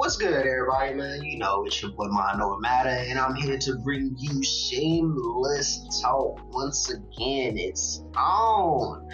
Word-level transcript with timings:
what's 0.00 0.16
good, 0.16 0.46
everybody, 0.46 0.94
man? 0.94 1.22
You 1.22 1.36
know, 1.36 1.66
it's 1.66 1.82
your 1.82 1.90
boy 1.90 2.06
Mind 2.06 2.40
Over 2.40 2.58
Matter, 2.58 2.88
and 2.88 3.18
I'm 3.18 3.34
here 3.34 3.58
to 3.58 3.74
bring 3.84 4.16
you 4.18 4.42
shameless 4.42 6.00
talk 6.00 6.40
once 6.54 6.88
again. 6.88 7.58
It's 7.58 8.02
on, 8.16 9.06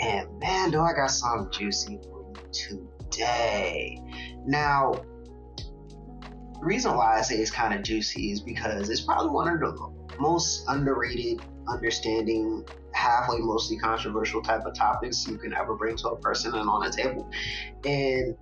and 0.00 0.28
man, 0.40 0.72
do 0.72 0.80
I 0.80 0.92
got 0.92 1.12
something 1.12 1.52
juicy 1.52 2.00
for 2.02 2.34
you 2.34 2.90
today. 3.12 3.96
Now, 4.44 4.94
the 5.56 6.66
reason 6.66 6.96
why 6.96 7.16
I 7.16 7.22
say 7.22 7.36
it's 7.36 7.52
kind 7.52 7.72
of 7.72 7.84
juicy 7.84 8.32
is 8.32 8.40
because 8.40 8.90
it's 8.90 9.02
probably 9.02 9.30
one 9.30 9.46
of 9.46 9.60
the 9.60 10.18
most 10.18 10.64
underrated, 10.66 11.42
understanding, 11.68 12.66
halfway 12.92 13.38
mostly 13.38 13.76
controversial 13.76 14.42
type 14.42 14.66
of 14.66 14.74
topics 14.74 15.28
you 15.28 15.38
can 15.38 15.54
ever 15.54 15.76
bring 15.76 15.96
to 15.98 16.08
a 16.08 16.18
person 16.18 16.56
and 16.56 16.68
on 16.68 16.84
a 16.84 16.90
table. 16.90 17.30
And 17.84 18.36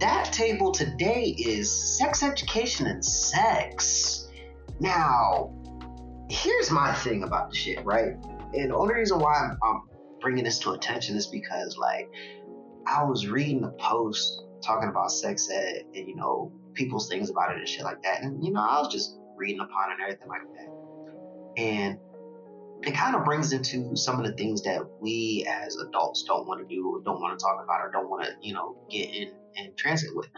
that 0.00 0.32
table 0.32 0.72
today 0.72 1.34
is 1.38 1.98
sex 1.98 2.22
education 2.22 2.86
and 2.86 3.04
sex. 3.04 4.28
Now, 4.80 5.54
here's 6.30 6.70
my 6.70 6.92
thing 6.94 7.24
about 7.24 7.50
the 7.50 7.56
shit, 7.56 7.84
right? 7.84 8.14
And 8.54 8.70
the 8.70 8.76
only 8.76 8.94
reason 8.94 9.18
why 9.18 9.34
I'm, 9.34 9.58
I'm 9.62 9.82
bringing 10.20 10.44
this 10.44 10.58
to 10.60 10.72
attention 10.72 11.16
is 11.16 11.26
because, 11.26 11.76
like, 11.76 12.08
I 12.86 13.04
was 13.04 13.26
reading 13.26 13.64
a 13.64 13.70
post 13.70 14.42
talking 14.64 14.88
about 14.88 15.10
sex 15.10 15.50
ed 15.50 15.82
and, 15.94 16.08
you 16.08 16.16
know, 16.16 16.52
people's 16.74 17.08
things 17.08 17.30
about 17.30 17.50
it 17.52 17.58
and 17.58 17.68
shit 17.68 17.82
like 17.82 18.02
that. 18.02 18.22
And, 18.22 18.44
you 18.44 18.52
know, 18.52 18.60
I 18.60 18.78
was 18.80 18.92
just 18.92 19.18
reading 19.36 19.60
upon 19.60 19.90
it 19.90 19.94
and 19.94 20.02
everything 20.02 20.28
like 20.28 20.42
that. 20.54 21.62
And 21.62 21.98
it 22.82 22.94
kind 22.94 23.16
of 23.16 23.24
brings 23.24 23.52
into 23.52 23.96
some 23.96 24.20
of 24.20 24.26
the 24.26 24.32
things 24.32 24.62
that 24.62 24.80
we 25.00 25.46
as 25.48 25.76
adults 25.76 26.22
don't 26.22 26.46
want 26.46 26.66
to 26.66 26.74
do 26.74 26.88
or 26.88 27.02
don't 27.02 27.20
want 27.20 27.38
to 27.38 27.42
talk 27.42 27.62
about 27.62 27.80
or 27.80 27.90
don't 27.90 28.08
want 28.08 28.24
to 28.24 28.30
you 28.40 28.54
know 28.54 28.76
get 28.90 29.10
in 29.10 29.32
and 29.56 29.76
transit 29.76 30.10
with. 30.14 30.28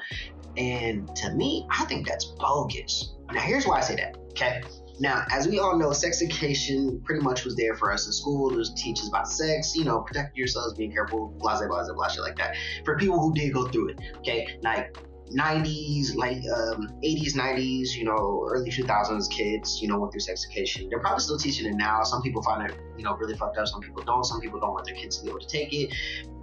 And 0.56 1.14
to 1.16 1.33
me 1.33 1.66
i 1.70 1.84
think 1.84 2.06
that's 2.06 2.24
bogus. 2.24 3.14
Now 3.33 3.41
here's 3.41 3.66
why 3.66 3.78
i 3.78 3.80
say 3.80 3.96
that 3.96 4.16
okay? 4.30 4.62
Now 4.98 5.24
as 5.30 5.48
we 5.48 5.58
all 5.58 5.78
know 5.78 5.92
sex 5.92 6.22
education 6.22 7.00
pretty 7.05 7.22
much 7.22 7.44
was 7.44 7.56
there 7.56 7.74
for 7.74 7.92
us 7.92 8.06
in 8.06 8.12
school. 8.12 8.62
Teach 8.77 9.00
us 9.00 9.08
about 9.08 9.28
sex 9.28 9.77
you 9.77 9.84
know 9.84 10.00
protect 10.00 10.36
yourselves 10.36 10.74
being 10.74 10.92
careful 10.92 11.34
blah 11.38 11.58
blah 11.58 11.68
blah 11.68 11.92
blah 11.92 12.08
shit 12.08 12.22
like 12.22 12.36
that 12.36 12.56
for 12.84 12.96
people 12.96 13.20
who 13.20 13.34
did 13.34 13.52
go 13.52 13.68
through 13.68 13.91
it 13.91 14.00
okay? 14.18 14.58
Like 14.62 14.96
90s, 15.31 16.17
like 16.17 16.42
um, 16.53 16.89
80s, 17.05 17.34
90s, 17.34 17.95
you 17.95 18.05
know, 18.05 18.47
early 18.50 18.70
2000s 18.70 19.31
kids, 19.31 19.81
you 19.81 19.89
know, 19.89 19.98
went 19.98 20.12
through 20.12 20.20
sex 20.20 20.45
education. 20.45 20.89
They're 20.91 21.00
probably 21.00 21.20
still 21.20 21.39
teaching 21.39 21.67
it 21.67 21.77
now. 21.77 22.03
Some 22.03 22.23
people 22.23 22.42
find 22.42 22.69
it, 22.69 22.77
you 22.97 23.05
know, 23.05 23.17
really 23.17 23.36
fucked 23.36 23.56
up. 23.56 23.69
Some 23.69 23.81
people 23.81 24.03
don't. 24.03 24.25
Some 24.25 24.41
people 24.41 24.58
don't 24.58 24.73
want 24.73 24.86
their 24.86 24.95
kids 24.95 25.19
to 25.19 25.25
be 25.25 25.31
able 25.31 25.41
to 25.41 25.47
take 25.47 25.73
it. 25.73 25.95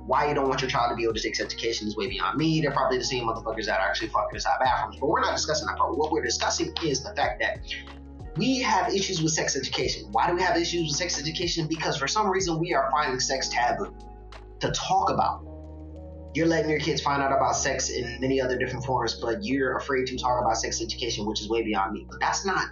Why 0.06 0.30
you 0.30 0.34
don't 0.34 0.48
want 0.48 0.62
your 0.62 0.70
child 0.70 0.92
to 0.92 0.96
be 0.96 1.04
able 1.04 1.16
to 1.16 1.22
take 1.22 1.36
sex 1.36 1.54
education 1.54 1.88
is 1.88 1.98
way 1.98 2.08
beyond 2.08 2.38
me. 2.38 2.62
They're 2.62 2.72
probably 2.72 2.98
the 2.98 3.04
same 3.04 3.28
motherfuckers 3.28 3.66
that 3.66 3.80
are 3.82 3.88
actually 3.88 4.08
fucking 4.08 4.36
inside 4.36 4.58
bathrooms. 4.60 4.98
But 5.02 5.08
we're 5.10 5.20
not 5.20 5.36
discussing 5.36 5.68
that 5.68 5.78
part. 5.78 5.98
What 5.98 6.12
we're 6.14 6.24
discussing 6.24 6.74
is 6.82 7.04
the 7.04 7.14
fact 7.14 7.42
that 7.42 7.60
we 8.38 8.62
have 8.62 8.94
issues 8.94 9.22
with 9.22 9.34
sex 9.34 9.58
education. 9.58 10.08
Why 10.12 10.30
do 10.30 10.36
we 10.36 10.42
have 10.44 10.56
issues 10.56 10.84
with 10.88 10.96
sex 10.96 11.20
education? 11.20 11.68
Because 11.68 11.98
for 11.98 12.08
some 12.08 12.30
reason 12.30 12.58
we 12.60 12.74
are 12.74 12.90
finding 12.92 13.20
sex 13.20 13.50
taboo 13.50 13.94
to 14.60 14.72
talk 14.72 15.10
about 15.10 15.44
you're 16.34 16.48
letting 16.48 16.70
your 16.70 16.80
kids 16.80 17.02
find 17.02 17.22
out 17.22 17.32
about 17.32 17.56
sex 17.56 17.90
in 17.90 18.20
many 18.20 18.40
other 18.42 18.58
different 18.58 18.86
forms, 18.86 19.20
but 19.20 19.44
you're 19.44 19.78
afraid 19.78 20.08
to 20.08 20.18
talk 20.18 20.42
about 20.42 20.58
sex 20.58 20.82
education, 20.82 21.26
which 21.26 21.42
is 21.42 21.50
way 21.50 21.64
beyond 21.64 21.94
me. 21.94 22.06
But 22.10 22.20
that's 22.20 22.46
not 22.46 22.68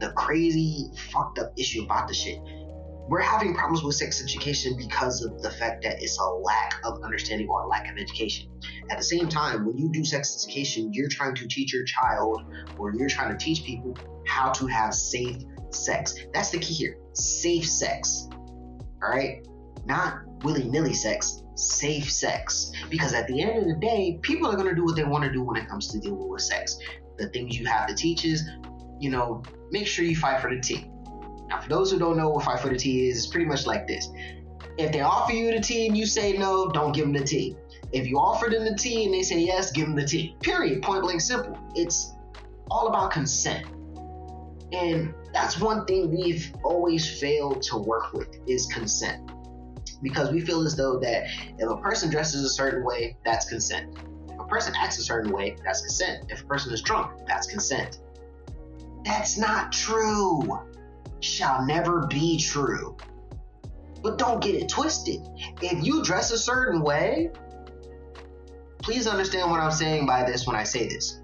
the 0.00 0.12
crazy, 0.12 0.90
fucked 1.10 1.38
up 1.38 1.52
issue 1.56 1.82
about 1.82 2.08
the 2.08 2.14
shit. 2.14 2.38
We're 3.08 3.22
having 3.22 3.54
problems 3.54 3.82
with 3.82 3.94
sex 3.94 4.22
education 4.22 4.76
because 4.76 5.24
of 5.24 5.42
the 5.42 5.50
fact 5.50 5.82
that 5.84 6.02
it's 6.02 6.18
a 6.18 6.24
lack 6.24 6.78
of 6.84 7.02
understanding 7.02 7.48
or 7.48 7.62
a 7.62 7.66
lack 7.66 7.90
of 7.90 7.96
education. 7.96 8.50
At 8.90 8.98
the 8.98 9.04
same 9.04 9.28
time, 9.28 9.64
when 9.64 9.78
you 9.78 9.90
do 9.90 10.04
sex 10.04 10.44
education, 10.44 10.92
you're 10.92 11.08
trying 11.08 11.34
to 11.36 11.48
teach 11.48 11.72
your 11.72 11.84
child 11.84 12.42
or 12.76 12.92
you're 12.94 13.08
trying 13.08 13.36
to 13.36 13.42
teach 13.42 13.64
people 13.64 13.96
how 14.26 14.50
to 14.52 14.66
have 14.66 14.92
safe 14.92 15.38
sex. 15.70 16.14
That's 16.34 16.50
the 16.50 16.58
key 16.58 16.74
here 16.74 16.98
safe 17.14 17.66
sex. 17.66 18.28
All 19.02 19.10
right? 19.10 19.46
Not 19.84 20.18
willy 20.44 20.64
nilly 20.64 20.94
sex, 20.94 21.42
safe 21.58 22.10
sex. 22.10 22.72
Because 22.88 23.12
at 23.14 23.26
the 23.26 23.42
end 23.42 23.58
of 23.58 23.64
the 23.64 23.74
day, 23.74 24.18
people 24.22 24.48
are 24.48 24.56
going 24.56 24.68
to 24.68 24.74
do 24.74 24.84
what 24.84 24.96
they 24.96 25.04
want 25.04 25.24
to 25.24 25.32
do 25.32 25.42
when 25.42 25.56
it 25.56 25.68
comes 25.68 25.88
to 25.88 25.98
dealing 25.98 26.28
with 26.28 26.42
sex. 26.42 26.78
The 27.16 27.28
things 27.28 27.58
you 27.58 27.66
have 27.66 27.88
to 27.88 27.94
teach 27.94 28.24
is, 28.24 28.48
you 29.00 29.10
know, 29.10 29.42
make 29.70 29.86
sure 29.86 30.04
you 30.04 30.16
fight 30.16 30.40
for 30.40 30.54
the 30.54 30.60
T. 30.60 30.90
Now, 31.48 31.60
for 31.60 31.68
those 31.68 31.90
who 31.90 31.98
don't 31.98 32.16
know 32.16 32.28
what 32.28 32.44
fight 32.44 32.60
for 32.60 32.68
the 32.68 32.76
T 32.76 33.08
is, 33.08 33.18
it's 33.18 33.26
pretty 33.26 33.46
much 33.46 33.66
like 33.66 33.86
this. 33.86 34.08
If 34.76 34.92
they 34.92 35.00
offer 35.00 35.32
you 35.32 35.52
the 35.52 35.60
T 35.60 35.86
and 35.86 35.96
you 35.96 36.06
say 36.06 36.36
no, 36.36 36.68
don't 36.70 36.92
give 36.92 37.04
them 37.06 37.14
the 37.14 37.24
T. 37.24 37.56
If 37.92 38.06
you 38.06 38.18
offer 38.18 38.48
them 38.48 38.64
the 38.64 38.76
T 38.76 39.04
and 39.04 39.14
they 39.14 39.22
say 39.22 39.40
yes, 39.40 39.72
give 39.72 39.86
them 39.86 39.96
the 39.96 40.04
T. 40.04 40.36
Period. 40.42 40.82
Point 40.82 41.02
blank 41.02 41.20
simple. 41.20 41.58
It's 41.74 42.12
all 42.70 42.88
about 42.88 43.10
consent. 43.10 43.66
And 44.72 45.14
that's 45.32 45.58
one 45.58 45.86
thing 45.86 46.10
we've 46.10 46.52
always 46.62 47.18
failed 47.18 47.62
to 47.62 47.78
work 47.78 48.12
with 48.12 48.28
is 48.46 48.66
consent 48.66 49.30
because 50.02 50.30
we 50.30 50.40
feel 50.40 50.62
as 50.62 50.76
though 50.76 50.98
that 51.00 51.24
if 51.58 51.68
a 51.68 51.76
person 51.76 52.10
dresses 52.10 52.44
a 52.44 52.48
certain 52.48 52.84
way, 52.84 53.16
that's 53.24 53.48
consent. 53.48 53.96
If 54.28 54.38
a 54.38 54.44
person 54.44 54.74
acts 54.76 54.98
a 54.98 55.02
certain 55.02 55.32
way, 55.32 55.56
that's 55.64 55.80
consent. 55.80 56.30
If 56.30 56.42
a 56.42 56.46
person 56.46 56.72
is 56.72 56.82
drunk, 56.82 57.26
that's 57.26 57.46
consent. 57.46 57.98
That's 59.04 59.38
not 59.38 59.72
true. 59.72 60.60
Shall 61.20 61.64
never 61.66 62.06
be 62.06 62.38
true. 62.38 62.96
But 64.02 64.18
don't 64.18 64.40
get 64.40 64.54
it 64.54 64.68
twisted. 64.68 65.20
If 65.60 65.84
you 65.84 66.04
dress 66.04 66.30
a 66.30 66.38
certain 66.38 66.82
way, 66.82 67.32
please 68.82 69.06
understand 69.06 69.50
what 69.50 69.60
I'm 69.60 69.72
saying 69.72 70.06
by 70.06 70.24
this 70.24 70.46
when 70.46 70.54
I 70.54 70.64
say 70.64 70.88
this. 70.88 71.20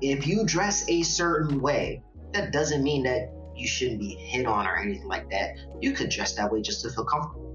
If 0.00 0.26
you 0.26 0.44
dress 0.44 0.88
a 0.88 1.02
certain 1.02 1.60
way, 1.60 2.02
that 2.32 2.52
doesn't 2.52 2.82
mean 2.82 3.02
that 3.04 3.32
you 3.54 3.66
shouldn't 3.66 4.00
be 4.00 4.14
hit 4.14 4.46
on 4.46 4.66
or 4.66 4.76
anything 4.76 5.08
like 5.08 5.30
that. 5.30 5.56
You 5.80 5.92
could 5.92 6.10
dress 6.10 6.34
that 6.34 6.52
way 6.52 6.62
just 6.62 6.82
to 6.82 6.90
feel 6.90 7.04
comfortable. 7.04 7.45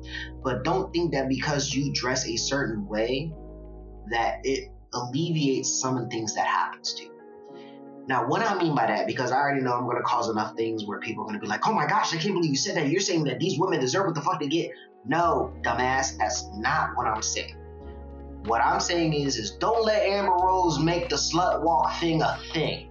But 0.43 0.63
don't 0.63 0.91
think 0.93 1.13
that 1.13 1.29
because 1.29 1.73
you 1.73 1.91
dress 1.93 2.27
a 2.27 2.35
certain 2.37 2.87
way 2.87 3.33
that 4.09 4.39
it 4.43 4.69
alleviates 4.93 5.69
some 5.79 5.97
of 5.97 6.03
the 6.03 6.09
things 6.09 6.35
that 6.35 6.45
happens 6.45 6.93
to 6.95 7.03
you. 7.03 7.11
Now, 8.07 8.27
what 8.27 8.41
I 8.41 8.57
mean 8.61 8.75
by 8.75 8.87
that, 8.87 9.07
because 9.07 9.31
I 9.31 9.37
already 9.37 9.61
know 9.61 9.73
I'm 9.73 9.85
going 9.85 9.97
to 9.97 10.03
cause 10.03 10.27
enough 10.27 10.55
things 10.55 10.85
where 10.85 10.99
people 10.99 11.23
are 11.23 11.27
going 11.27 11.39
to 11.39 11.41
be 11.41 11.47
like, 11.47 11.67
oh 11.67 11.73
my 11.73 11.85
gosh, 11.85 12.13
I 12.13 12.17
can't 12.17 12.33
believe 12.33 12.49
you 12.49 12.57
said 12.57 12.75
that. 12.75 12.89
You're 12.89 12.99
saying 12.99 13.25
that 13.25 13.39
these 13.39 13.59
women 13.59 13.79
deserve 13.79 14.07
what 14.07 14.15
the 14.15 14.21
fuck 14.21 14.39
they 14.39 14.47
get. 14.47 14.71
No, 15.05 15.53
dumbass, 15.61 16.17
that's 16.17 16.47
not 16.55 16.95
what 16.95 17.07
I'm 17.07 17.21
saying. 17.21 17.55
What 18.45 18.61
I'm 18.61 18.79
saying 18.79 19.13
is, 19.13 19.37
is 19.37 19.51
don't 19.51 19.85
let 19.85 20.01
Amber 20.01 20.33
Rose 20.33 20.79
make 20.79 21.09
the 21.09 21.15
slut 21.15 21.61
walk 21.61 21.93
thing 21.99 22.21
a 22.21 22.39
thing. 22.53 22.89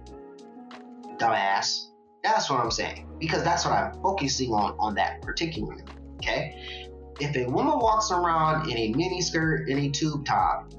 Dumbass. 1.17 1.89
That's 2.23 2.49
what 2.49 2.59
I'm 2.59 2.71
saying. 2.71 3.07
Because 3.19 3.43
that's 3.43 3.65
what 3.65 3.73
I'm 3.73 3.93
focusing 4.01 4.53
on 4.53 4.75
on 4.79 4.95
that 4.95 5.21
particularly. 5.21 5.83
Okay? 6.15 6.89
If 7.21 7.35
a 7.35 7.45
woman 7.45 7.77
walks 7.79 8.11
around 8.11 8.69
in 8.69 8.77
a 8.77 8.93
mini 8.93 9.21
skirt 9.21 9.69
and 9.69 9.79
a 9.79 9.89
tube 9.89 10.25
top, 10.25 10.73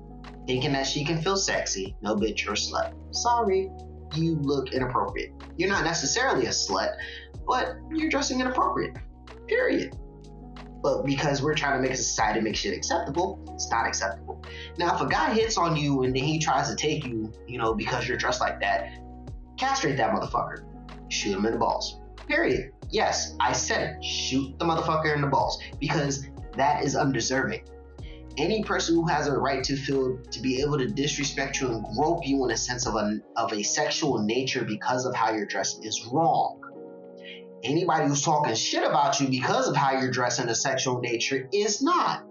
thinking 0.46 0.72
that 0.72 0.86
she 0.86 1.04
can 1.04 1.22
feel 1.22 1.36
sexy, 1.36 1.96
no 2.02 2.16
bitch, 2.16 2.44
you're 2.44 2.54
a 2.54 2.56
slut. 2.56 2.94
Sorry, 3.14 3.70
you 4.14 4.36
look 4.36 4.72
inappropriate. 4.72 5.32
You're 5.56 5.68
not 5.68 5.84
necessarily 5.84 6.46
a 6.46 6.50
slut, 6.50 6.94
but 7.46 7.76
you're 7.92 8.10
dressing 8.10 8.40
inappropriate. 8.40 8.96
Period. 9.46 9.96
But 10.82 11.04
because 11.04 11.42
we're 11.42 11.54
trying 11.54 11.80
to 11.80 11.88
make 11.88 11.96
society 11.96 12.40
make 12.40 12.56
shit 12.56 12.76
acceptable, 12.76 13.40
it's 13.54 13.70
not 13.70 13.86
acceptable. 13.86 14.42
Now, 14.78 14.96
if 14.96 15.00
a 15.00 15.06
guy 15.06 15.32
hits 15.32 15.56
on 15.56 15.76
you 15.76 16.02
and 16.02 16.14
then 16.14 16.24
he 16.24 16.40
tries 16.40 16.68
to 16.68 16.74
take 16.74 17.06
you, 17.06 17.32
you 17.46 17.58
know, 17.58 17.72
because 17.72 18.08
you're 18.08 18.16
dressed 18.16 18.40
like 18.40 18.60
that, 18.60 18.90
castrate 19.56 19.96
that 19.96 20.12
motherfucker 20.12 20.64
shoot 21.12 21.36
him 21.36 21.46
in 21.46 21.52
the 21.52 21.58
balls. 21.58 22.00
Period. 22.26 22.72
Yes, 22.90 23.36
I 23.40 23.52
said 23.52 23.96
it. 23.96 24.04
Shoot 24.04 24.58
the 24.58 24.64
motherfucker 24.64 25.14
in 25.14 25.20
the 25.20 25.26
balls 25.26 25.62
because 25.78 26.26
that 26.56 26.84
is 26.84 26.96
undeserving. 26.96 27.64
Any 28.38 28.62
person 28.62 28.94
who 28.94 29.06
has 29.08 29.26
a 29.26 29.36
right 29.36 29.62
to 29.64 29.76
feel 29.76 30.18
to 30.30 30.40
be 30.40 30.62
able 30.62 30.78
to 30.78 30.86
disrespect 30.86 31.60
you 31.60 31.68
and 31.68 31.84
grope 31.94 32.26
you 32.26 32.44
in 32.44 32.50
a 32.50 32.56
sense 32.56 32.86
of 32.86 32.94
a 32.94 33.20
of 33.36 33.52
a 33.52 33.62
sexual 33.62 34.22
nature 34.22 34.64
because 34.64 35.04
of 35.04 35.14
how 35.14 35.32
you're 35.32 35.46
dressed 35.46 35.84
is 35.84 36.06
wrong. 36.10 36.58
Anybody 37.62 38.08
who's 38.08 38.22
talking 38.22 38.54
shit 38.54 38.82
about 38.82 39.20
you 39.20 39.28
because 39.28 39.68
of 39.68 39.76
how 39.76 39.92
you're 40.00 40.10
dressed 40.10 40.40
in 40.40 40.48
a 40.48 40.54
sexual 40.54 41.00
nature 41.00 41.48
is 41.52 41.82
not. 41.82 42.24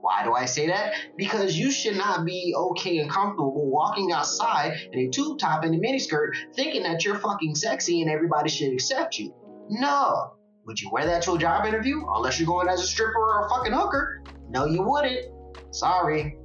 Why 0.00 0.22
do 0.22 0.32
I 0.34 0.44
say 0.44 0.68
that? 0.68 0.94
Because 1.16 1.58
you 1.58 1.72
should 1.72 1.96
not 1.96 2.24
be 2.24 2.54
okay 2.56 2.98
and 2.98 3.10
comfortable 3.10 3.68
walking 3.68 4.12
outside 4.12 4.74
in 4.92 5.00
a 5.00 5.08
tube 5.08 5.38
top 5.40 5.64
and 5.64 5.74
a 5.74 5.78
miniskirt 5.78 6.36
thinking 6.54 6.84
that 6.84 7.04
you're 7.04 7.18
fucking 7.18 7.56
sexy 7.56 8.02
and 8.02 8.10
everybody 8.10 8.48
should 8.48 8.72
accept 8.72 9.18
you. 9.18 9.34
No. 9.68 10.35
Would 10.66 10.80
you 10.80 10.90
wear 10.90 11.06
that 11.06 11.22
to 11.22 11.34
a 11.34 11.38
job 11.38 11.64
interview? 11.64 12.04
Unless 12.08 12.40
you're 12.40 12.46
going 12.46 12.68
as 12.68 12.80
a 12.80 12.86
stripper 12.86 13.20
or 13.20 13.46
a 13.46 13.48
fucking 13.48 13.72
hooker. 13.72 14.22
No, 14.48 14.66
you 14.66 14.82
wouldn't. 14.82 15.26
Sorry. 15.70 16.36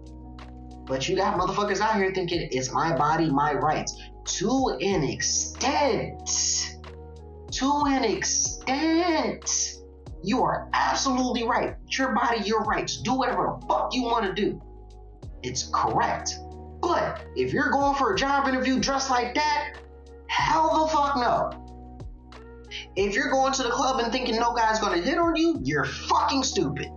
But 0.86 1.10
you 1.10 1.16
got 1.16 1.40
motherfuckers 1.40 1.80
out 1.80 1.96
here 1.96 2.14
thinking 2.14 2.48
it's 2.52 2.72
my 2.72 2.96
body, 2.96 3.32
my 3.32 3.54
rights. 3.54 4.00
To 4.38 4.78
an 4.80 5.04
extent. 5.04 6.30
To 7.52 7.84
an 7.88 8.04
extent. 8.04 9.50
You 10.24 10.44
are 10.44 10.70
absolutely 10.74 11.44
right. 11.44 11.76
It's 11.88 11.98
your 11.98 12.14
body, 12.14 12.42
your 12.42 12.62
rights. 12.62 12.98
Do 12.98 13.16
whatever 13.16 13.58
the 13.60 13.66
fuck 13.66 13.92
you 13.96 14.04
want 14.04 14.26
to 14.26 14.40
do. 14.40 14.62
It's 15.42 15.72
correct. 15.74 16.38
But 16.80 17.26
if 17.36 17.54
you're 17.54 17.72
going 17.72 17.96
for 17.96 18.14
a 18.14 18.18
job 18.18 18.48
interview 18.48 18.80
dressed 18.80 19.10
like 19.10 19.34
that, 19.34 19.78
hell 20.28 20.86
the 20.86 20.92
fuck 20.92 21.16
no. 21.16 21.61
If 22.96 23.16
you're 23.16 23.32
going 23.32 23.54
to 23.54 23.64
the 23.64 23.70
club 23.70 24.00
and 24.00 24.12
thinking 24.12 24.36
no 24.36 24.54
guy's 24.54 24.80
gonna 24.80 25.02
hit 25.02 25.18
on 25.18 25.36
you, 25.36 25.60
you're 25.64 25.86
fucking 25.86 26.44
stupid. 26.44 26.88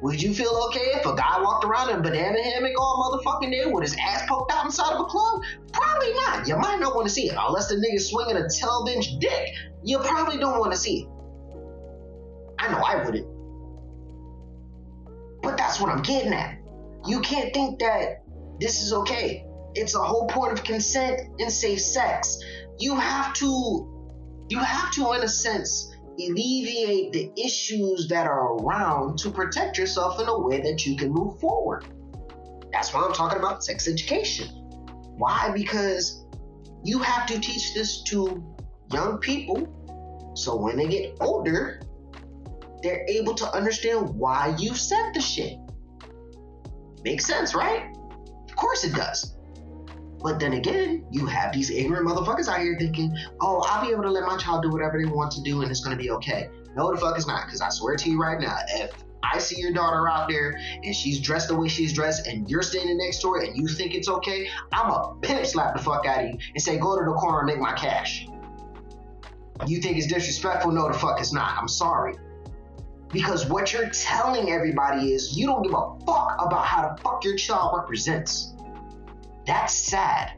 Would 0.00 0.22
you 0.22 0.32
feel 0.32 0.68
okay 0.68 0.92
if 0.94 1.06
a 1.06 1.14
guy 1.14 1.40
walked 1.40 1.64
around 1.64 1.90
in 1.90 1.96
a 1.96 2.00
banana 2.00 2.40
hammock 2.40 2.72
all 2.78 3.20
motherfucking 3.24 3.50
day 3.50 3.66
with 3.66 3.82
his 3.82 3.96
ass 4.00 4.22
poked 4.28 4.52
out 4.52 4.64
inside 4.64 4.92
of 4.92 5.00
a 5.00 5.04
club? 5.04 5.42
Probably 5.72 6.12
not. 6.14 6.46
You 6.46 6.56
might 6.56 6.78
not 6.78 6.94
want 6.94 7.08
to 7.08 7.12
see 7.12 7.28
it. 7.28 7.36
Unless 7.36 7.68
the 7.68 7.76
nigga's 7.76 8.08
swinging 8.08 8.36
a 8.36 8.48
12 8.48 8.88
inch 8.90 9.18
dick, 9.18 9.48
you 9.82 9.98
probably 9.98 10.38
don't 10.38 10.60
want 10.60 10.72
to 10.72 10.78
see 10.78 11.00
it. 11.00 11.08
I 12.60 12.70
know 12.70 12.78
I 12.78 13.04
wouldn't. 13.04 13.26
But 15.42 15.56
that's 15.56 15.80
what 15.80 15.90
I'm 15.90 16.02
getting 16.02 16.32
at. 16.32 16.58
You 17.06 17.20
can't 17.20 17.52
think 17.52 17.80
that 17.80 18.22
this 18.60 18.82
is 18.82 18.92
okay. 18.92 19.44
It's 19.74 19.94
a 19.94 20.02
whole 20.02 20.28
point 20.28 20.52
of 20.52 20.62
consent 20.62 21.20
and 21.40 21.50
safe 21.50 21.80
sex. 21.80 22.38
You 22.78 22.94
have 22.96 23.34
to, 23.34 23.97
you 24.48 24.58
have 24.58 24.90
to, 24.92 25.12
in 25.12 25.22
a 25.22 25.28
sense, 25.28 25.94
alleviate 26.18 27.12
the 27.12 27.32
issues 27.36 28.08
that 28.08 28.26
are 28.26 28.56
around 28.56 29.18
to 29.18 29.30
protect 29.30 29.78
yourself 29.78 30.20
in 30.20 30.28
a 30.28 30.38
way 30.38 30.60
that 30.60 30.84
you 30.84 30.96
can 30.96 31.10
move 31.10 31.38
forward. 31.38 31.86
That's 32.72 32.92
why 32.92 33.02
I'm 33.02 33.12
talking 33.12 33.38
about 33.38 33.64
sex 33.64 33.88
education. 33.88 34.48
Why? 35.16 35.50
Because 35.54 36.24
you 36.84 36.98
have 37.00 37.26
to 37.26 37.40
teach 37.40 37.74
this 37.74 38.02
to 38.04 38.44
young 38.92 39.18
people 39.18 39.74
so 40.38 40.54
when 40.54 40.76
they 40.76 40.86
get 40.86 41.16
older, 41.20 41.80
they're 42.82 43.04
able 43.08 43.34
to 43.34 43.52
understand 43.52 44.08
why 44.10 44.54
you 44.58 44.74
said 44.74 45.12
the 45.12 45.20
shit. 45.20 45.58
Makes 47.02 47.26
sense, 47.26 47.54
right? 47.54 47.92
Of 48.48 48.54
course 48.54 48.84
it 48.84 48.94
does. 48.94 49.34
But 50.22 50.40
then 50.40 50.54
again, 50.54 51.06
you 51.10 51.26
have 51.26 51.52
these 51.52 51.70
ignorant 51.70 52.06
motherfuckers 52.08 52.48
out 52.48 52.60
here 52.60 52.76
thinking, 52.78 53.16
oh, 53.40 53.62
I'll 53.68 53.84
be 53.84 53.92
able 53.92 54.02
to 54.02 54.10
let 54.10 54.24
my 54.24 54.36
child 54.36 54.62
do 54.62 54.70
whatever 54.70 54.98
they 55.00 55.08
want 55.08 55.30
to 55.32 55.42
do 55.42 55.62
and 55.62 55.70
it's 55.70 55.80
gonna 55.80 55.96
be 55.96 56.10
okay. 56.10 56.50
No, 56.76 56.92
the 56.92 56.98
fuck 56.98 57.16
it's 57.16 57.26
not, 57.26 57.46
because 57.46 57.60
I 57.60 57.68
swear 57.70 57.96
to 57.96 58.10
you 58.10 58.20
right 58.20 58.40
now, 58.40 58.56
if 58.68 58.92
I 59.22 59.38
see 59.38 59.60
your 59.60 59.72
daughter 59.72 60.08
out 60.08 60.28
there 60.28 60.58
and 60.82 60.94
she's 60.94 61.20
dressed 61.20 61.48
the 61.48 61.56
way 61.56 61.68
she's 61.68 61.92
dressed 61.92 62.26
and 62.26 62.48
you're 62.50 62.62
standing 62.62 62.98
next 62.98 63.20
to 63.22 63.32
her 63.32 63.42
and 63.42 63.56
you 63.56 63.68
think 63.68 63.94
it's 63.94 64.08
okay, 64.08 64.48
I'm 64.72 64.90
a 64.90 65.14
pimp 65.22 65.44
slap 65.46 65.76
the 65.76 65.82
fuck 65.82 66.06
out 66.06 66.24
of 66.24 66.30
you 66.30 66.38
and 66.54 66.62
say, 66.62 66.78
go 66.78 66.98
to 66.98 67.04
the 67.04 67.12
corner 67.12 67.40
and 67.40 67.46
make 67.46 67.58
my 67.58 67.72
cash. 67.72 68.26
You 69.66 69.80
think 69.80 69.96
it's 69.96 70.06
disrespectful? 70.06 70.70
No, 70.72 70.88
the 70.88 70.98
fuck 70.98 71.20
it's 71.20 71.32
not. 71.32 71.58
I'm 71.58 71.68
sorry. 71.68 72.14
Because 73.12 73.48
what 73.48 73.72
you're 73.72 73.88
telling 73.88 74.50
everybody 74.50 75.12
is 75.12 75.36
you 75.36 75.46
don't 75.46 75.62
give 75.62 75.72
a 75.72 75.98
fuck 76.06 76.36
about 76.40 76.64
how 76.64 76.88
the 76.88 77.02
fuck 77.02 77.24
your 77.24 77.36
child 77.36 77.74
represents. 77.76 78.54
That's 79.48 79.72
sad. 79.72 80.34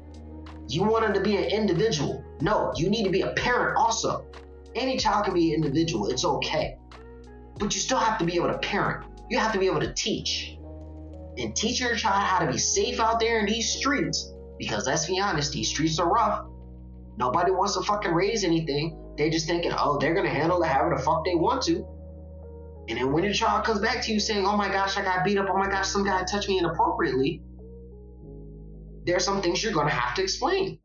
You 0.69 0.85
wanted 0.85 1.15
to 1.15 1.21
be 1.21 1.37
an 1.37 1.43
individual. 1.43 2.25
No, 2.41 2.73
you 2.77 2.89
need 2.89 3.03
to 3.03 3.11
be 3.11 3.23
a 3.23 3.33
parent 3.33 3.77
also. 3.77 4.25
Any 4.77 4.99
child 4.99 5.25
can 5.25 5.35
be 5.35 5.53
an 5.53 5.65
individual, 5.65 6.07
it's 6.07 6.25
okay. 6.25 6.79
But 7.59 7.75
you 7.75 7.81
still 7.81 7.99
have 7.99 8.19
to 8.21 8.25
be 8.25 8.37
able 8.37 8.53
to 8.53 8.59
parent. 8.59 9.05
You 9.29 9.41
have 9.41 9.53
to 9.53 9.59
be 9.59 9.67
able 9.67 9.81
to 9.81 9.93
teach. 9.95 10.57
And 11.37 11.57
teach 11.57 11.81
your 11.81 11.97
child 11.97 12.23
how 12.23 12.47
to 12.47 12.53
be 12.53 12.59
safe 12.59 13.01
out 13.01 13.19
there 13.19 13.41
in 13.41 13.47
these 13.47 13.69
streets. 13.69 14.33
Because 14.59 14.87
let's 14.87 15.07
be 15.07 15.19
honest, 15.19 15.53
these 15.53 15.69
streets 15.69 15.99
are 15.99 16.09
rough. 16.09 16.47
Nobody 17.17 17.51
wants 17.51 17.75
to 17.75 17.83
fucking 17.83 18.13
raise 18.13 18.45
anything. 18.45 18.97
They 19.19 19.29
just 19.29 19.49
thinking, 19.49 19.73
oh, 19.77 19.99
they're 19.99 20.15
gonna 20.15 20.29
handle 20.29 20.63
it 20.63 20.69
however 20.69 20.95
the 20.97 21.03
fuck 21.03 21.25
they 21.25 21.35
want 21.35 21.63
to. 21.63 21.85
And 22.89 22.97
then 22.97 23.13
when 23.13 23.25
your 23.25 23.33
child 23.33 23.65
comes 23.65 23.81
back 23.81 24.05
to 24.05 24.13
you 24.13 24.21
saying, 24.21 24.47
oh 24.47 24.57
my 24.57 24.69
gosh, 24.69 24.97
I 24.97 25.03
got 25.03 25.25
beat 25.25 25.37
up, 25.37 25.49
oh 25.51 25.59
my 25.59 25.69
gosh, 25.69 25.89
some 25.89 26.05
guy 26.05 26.23
touched 26.23 26.49
me 26.49 26.59
inappropriately, 26.59 27.43
there's 29.05 29.25
some 29.25 29.43
things 29.43 29.63
you're 29.63 29.73
gonna 29.73 29.91
have 29.91 30.15
to 30.17 30.23
explain. 30.23 30.79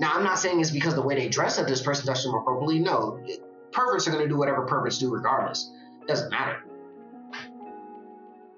Now, 0.00 0.12
I'm 0.14 0.24
not 0.24 0.38
saying 0.38 0.60
it's 0.60 0.70
because 0.70 0.94
the 0.94 1.02
way 1.02 1.14
they 1.14 1.28
dress 1.28 1.56
that 1.56 1.68
this 1.68 1.82
person 1.82 2.06
touched 2.06 2.24
them 2.24 2.34
appropriately. 2.34 2.80
No, 2.80 3.20
perverts 3.72 4.08
are 4.08 4.10
gonna 4.10 4.28
do 4.28 4.36
whatever 4.36 4.66
perverts 4.66 4.98
do 4.98 5.10
regardless. 5.10 5.70
Doesn't 6.06 6.30
matter. 6.30 6.64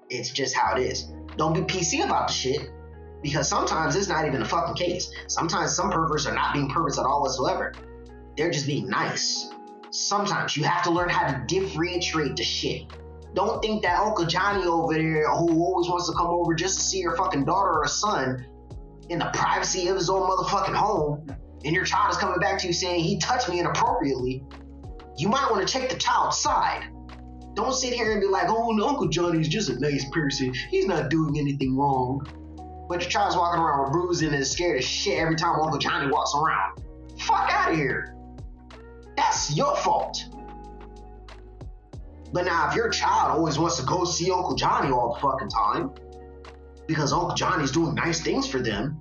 It's 0.09 0.29
just 0.29 0.55
how 0.55 0.75
it 0.75 0.81
is. 0.81 1.11
Don't 1.37 1.53
be 1.53 1.61
PC 1.61 2.03
about 2.03 2.27
the 2.27 2.33
shit 2.33 2.71
because 3.21 3.49
sometimes 3.49 3.95
it's 3.95 4.07
not 4.07 4.25
even 4.25 4.41
a 4.41 4.45
fucking 4.45 4.75
case. 4.75 5.11
Sometimes 5.27 5.75
some 5.75 5.91
perverts 5.91 6.25
are 6.25 6.33
not 6.33 6.53
being 6.53 6.69
perverts 6.69 6.97
at 6.97 7.05
all 7.05 7.21
whatsoever. 7.21 7.73
They're 8.37 8.51
just 8.51 8.67
being 8.67 8.87
nice. 8.87 9.49
Sometimes 9.89 10.55
you 10.57 10.63
have 10.63 10.83
to 10.83 10.91
learn 10.91 11.09
how 11.09 11.31
to 11.31 11.43
differentiate 11.47 12.35
the 12.35 12.43
shit. 12.43 12.83
Don't 13.35 13.61
think 13.61 13.83
that 13.83 13.99
Uncle 13.99 14.25
Johnny 14.25 14.65
over 14.65 14.93
there, 14.93 15.29
who 15.29 15.61
always 15.61 15.89
wants 15.89 16.09
to 16.09 16.15
come 16.15 16.27
over 16.27 16.55
just 16.55 16.77
to 16.77 16.83
see 16.83 16.99
your 16.99 17.17
fucking 17.17 17.43
daughter 17.43 17.73
or 17.73 17.87
son 17.87 18.45
in 19.09 19.19
the 19.19 19.29
privacy 19.33 19.89
of 19.89 19.97
his 19.97 20.09
own 20.09 20.21
motherfucking 20.21 20.73
home, 20.73 21.27
and 21.65 21.75
your 21.75 21.83
child 21.83 22.11
is 22.11 22.17
coming 22.17 22.39
back 22.39 22.57
to 22.59 22.67
you 22.67 22.73
saying 22.73 23.03
he 23.03 23.19
touched 23.19 23.49
me 23.49 23.59
inappropriately, 23.59 24.41
you 25.17 25.27
might 25.27 25.51
want 25.51 25.67
to 25.67 25.71
check 25.71 25.89
the 25.89 25.97
child's 25.97 26.37
side. 26.37 26.85
Don't 27.55 27.73
sit 27.73 27.93
here 27.93 28.13
and 28.13 28.21
be 28.21 28.27
like, 28.27 28.47
oh, 28.47 28.71
Uncle 28.87 29.07
Johnny's 29.07 29.49
just 29.49 29.69
a 29.69 29.79
nice 29.79 30.09
person. 30.11 30.53
He's 30.69 30.85
not 30.85 31.09
doing 31.09 31.37
anything 31.37 31.75
wrong. 31.75 32.25
But 32.87 33.01
your 33.01 33.09
child's 33.09 33.35
walking 33.35 33.61
around 33.61 33.83
with 33.83 33.91
bruising 33.91 34.33
and 34.33 34.45
scared 34.45 34.77
as 34.77 34.85
shit 34.85 35.17
every 35.19 35.35
time 35.35 35.59
Uncle 35.59 35.79
Johnny 35.79 36.09
walks 36.09 36.33
around. 36.35 36.81
Fuck 37.19 37.51
out 37.51 37.71
of 37.71 37.77
here. 37.77 38.15
That's 39.17 39.55
your 39.55 39.75
fault. 39.77 40.17
But 42.35 42.43
now, 42.43 42.67
if 42.67 42.75
your 42.75 42.89
child 42.89 43.31
always 43.31 43.57
wants 43.57 43.77
to 43.77 43.83
go 43.83 44.03
see 44.03 44.29
Uncle 44.29 44.55
Johnny 44.55 44.91
all 44.91 45.13
the 45.13 45.21
fucking 45.21 45.47
time, 45.47 45.91
because 46.85 47.13
Uncle 47.13 47.33
Johnny's 47.33 47.71
doing 47.71 47.95
nice 47.95 48.19
things 48.19 48.45
for 48.45 48.59
them, 48.59 48.99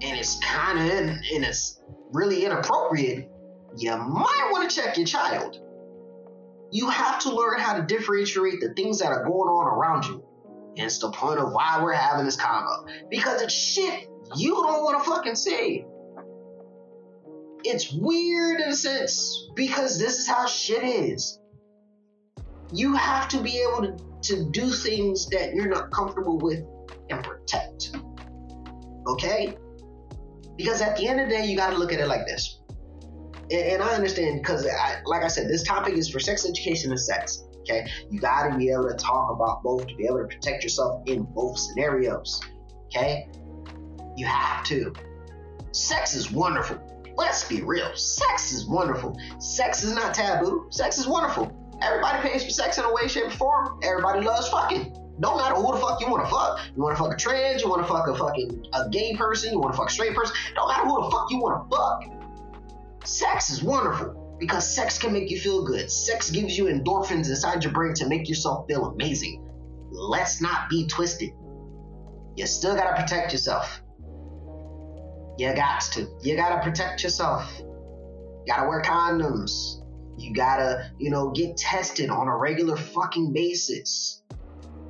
and 0.00 0.16
it's 0.16 0.38
kind 0.38 0.78
of 0.78 0.86
and 0.86 1.44
it's 1.44 1.82
really 2.12 2.44
inappropriate, 2.44 3.28
you 3.76 3.90
might 3.96 4.48
want 4.52 4.70
to 4.70 4.76
check 4.76 4.96
your 4.96 5.06
child. 5.06 5.60
You 6.70 6.88
have 6.88 7.18
to 7.22 7.34
learn 7.34 7.58
how 7.58 7.76
to 7.76 7.82
differentiate 7.82 8.60
the 8.60 8.72
things 8.74 9.00
that 9.00 9.08
are 9.08 9.24
going 9.24 9.48
on 9.48 9.66
around 9.66 10.04
you. 10.04 10.24
And 10.76 10.86
it's 10.86 10.98
the 10.98 11.10
point 11.10 11.40
of 11.40 11.50
why 11.50 11.82
we're 11.82 11.94
having 11.94 12.24
this 12.24 12.36
combo. 12.36 12.86
Because 13.10 13.42
it's 13.42 13.52
shit 13.52 14.08
you 14.36 14.54
don't 14.54 14.84
want 14.84 15.02
to 15.02 15.10
fucking 15.10 15.34
see. 15.34 15.84
It's 17.64 17.92
weird 17.92 18.60
in 18.60 18.68
a 18.68 18.76
sense 18.76 19.50
because 19.56 19.98
this 19.98 20.20
is 20.20 20.28
how 20.28 20.46
shit 20.46 20.84
is 20.84 21.40
you 22.72 22.94
have 22.94 23.28
to 23.28 23.40
be 23.40 23.62
able 23.68 23.82
to, 23.82 24.04
to 24.22 24.50
do 24.50 24.70
things 24.70 25.26
that 25.28 25.54
you're 25.54 25.68
not 25.68 25.90
comfortable 25.90 26.38
with 26.38 26.60
and 27.10 27.22
protect. 27.22 27.96
Okay? 29.06 29.56
Because 30.56 30.80
at 30.80 30.96
the 30.96 31.06
end 31.06 31.20
of 31.20 31.28
the 31.28 31.34
day, 31.34 31.46
you 31.46 31.56
got 31.56 31.70
to 31.70 31.76
look 31.76 31.92
at 31.92 32.00
it 32.00 32.06
like 32.06 32.26
this. 32.26 32.60
And, 33.50 33.60
and 33.60 33.82
I 33.82 33.94
understand 33.94 34.40
because, 34.40 34.66
I, 34.66 35.00
like 35.04 35.22
I 35.22 35.28
said, 35.28 35.48
this 35.48 35.62
topic 35.62 35.94
is 35.94 36.08
for 36.08 36.20
sex 36.20 36.46
education 36.48 36.90
and 36.90 37.00
sex. 37.00 37.44
Okay? 37.60 37.86
You 38.10 38.20
got 38.20 38.48
to 38.50 38.56
be 38.56 38.70
able 38.70 38.88
to 38.88 38.94
talk 38.94 39.30
about 39.30 39.62
both 39.62 39.86
to 39.86 39.94
be 39.94 40.06
able 40.06 40.18
to 40.18 40.26
protect 40.26 40.62
yourself 40.62 41.02
in 41.06 41.22
both 41.22 41.58
scenarios. 41.58 42.40
Okay? 42.86 43.28
You 44.16 44.26
have 44.26 44.64
to. 44.64 44.92
Sex 45.72 46.14
is 46.14 46.30
wonderful. 46.30 46.78
Let's 47.16 47.46
be 47.46 47.62
real. 47.62 47.94
Sex 47.94 48.52
is 48.52 48.66
wonderful. 48.66 49.18
Sex 49.38 49.84
is 49.84 49.94
not 49.94 50.14
taboo. 50.14 50.66
Sex 50.70 50.98
is 50.98 51.06
wonderful. 51.06 51.61
Everybody 51.82 52.28
pays 52.28 52.44
for 52.44 52.50
sex 52.50 52.78
in 52.78 52.84
a 52.84 52.92
way, 52.92 53.08
shape, 53.08 53.26
or 53.26 53.30
form. 53.30 53.80
Everybody 53.82 54.24
loves 54.24 54.48
fucking. 54.48 54.96
No 55.18 55.36
matter 55.36 55.54
who 55.54 55.72
the 55.72 55.78
fuck 55.78 56.00
you 56.00 56.08
want 56.08 56.24
to 56.24 56.30
fuck. 56.30 56.58
You 56.74 56.82
want 56.82 56.96
to 56.96 57.02
fuck 57.02 57.12
a 57.12 57.16
trans, 57.16 57.62
you 57.62 57.68
want 57.68 57.82
to 57.82 57.88
fuck 57.88 58.08
a 58.08 58.16
fucking 58.16 58.66
a 58.72 58.88
gay 58.88 59.14
person, 59.14 59.52
you 59.52 59.58
want 59.58 59.72
to 59.72 59.76
fuck 59.76 59.90
a 59.90 59.92
straight 59.92 60.14
person. 60.14 60.34
No 60.56 60.66
matter 60.68 60.84
who 60.84 61.02
the 61.02 61.10
fuck 61.10 61.30
you 61.30 61.38
want 61.38 61.70
to 61.70 61.76
fuck. 61.76 63.06
Sex 63.06 63.50
is 63.50 63.62
wonderful 63.62 64.36
because 64.38 64.74
sex 64.74 64.98
can 64.98 65.12
make 65.12 65.30
you 65.30 65.38
feel 65.38 65.64
good. 65.64 65.90
Sex 65.90 66.30
gives 66.30 66.56
you 66.56 66.64
endorphins 66.66 67.28
inside 67.28 67.62
your 67.64 67.72
brain 67.72 67.94
to 67.94 68.08
make 68.08 68.28
yourself 68.28 68.66
feel 68.68 68.86
amazing. 68.86 69.44
Let's 69.90 70.40
not 70.40 70.70
be 70.70 70.86
twisted. 70.86 71.30
You 72.36 72.46
still 72.46 72.74
gotta 72.74 73.00
protect 73.00 73.32
yourself. 73.32 73.82
You 75.36 75.52
got 75.54 75.82
to. 75.92 76.08
You 76.22 76.36
gotta 76.36 76.62
protect 76.62 77.02
yourself. 77.02 77.52
You 77.58 78.46
gotta 78.46 78.68
wear 78.68 78.82
condoms. 78.82 79.81
You 80.22 80.34
gotta, 80.34 80.90
you 80.98 81.10
know, 81.10 81.30
get 81.30 81.56
tested 81.56 82.10
on 82.10 82.28
a 82.28 82.36
regular 82.36 82.76
fucking 82.76 83.32
basis. 83.32 84.22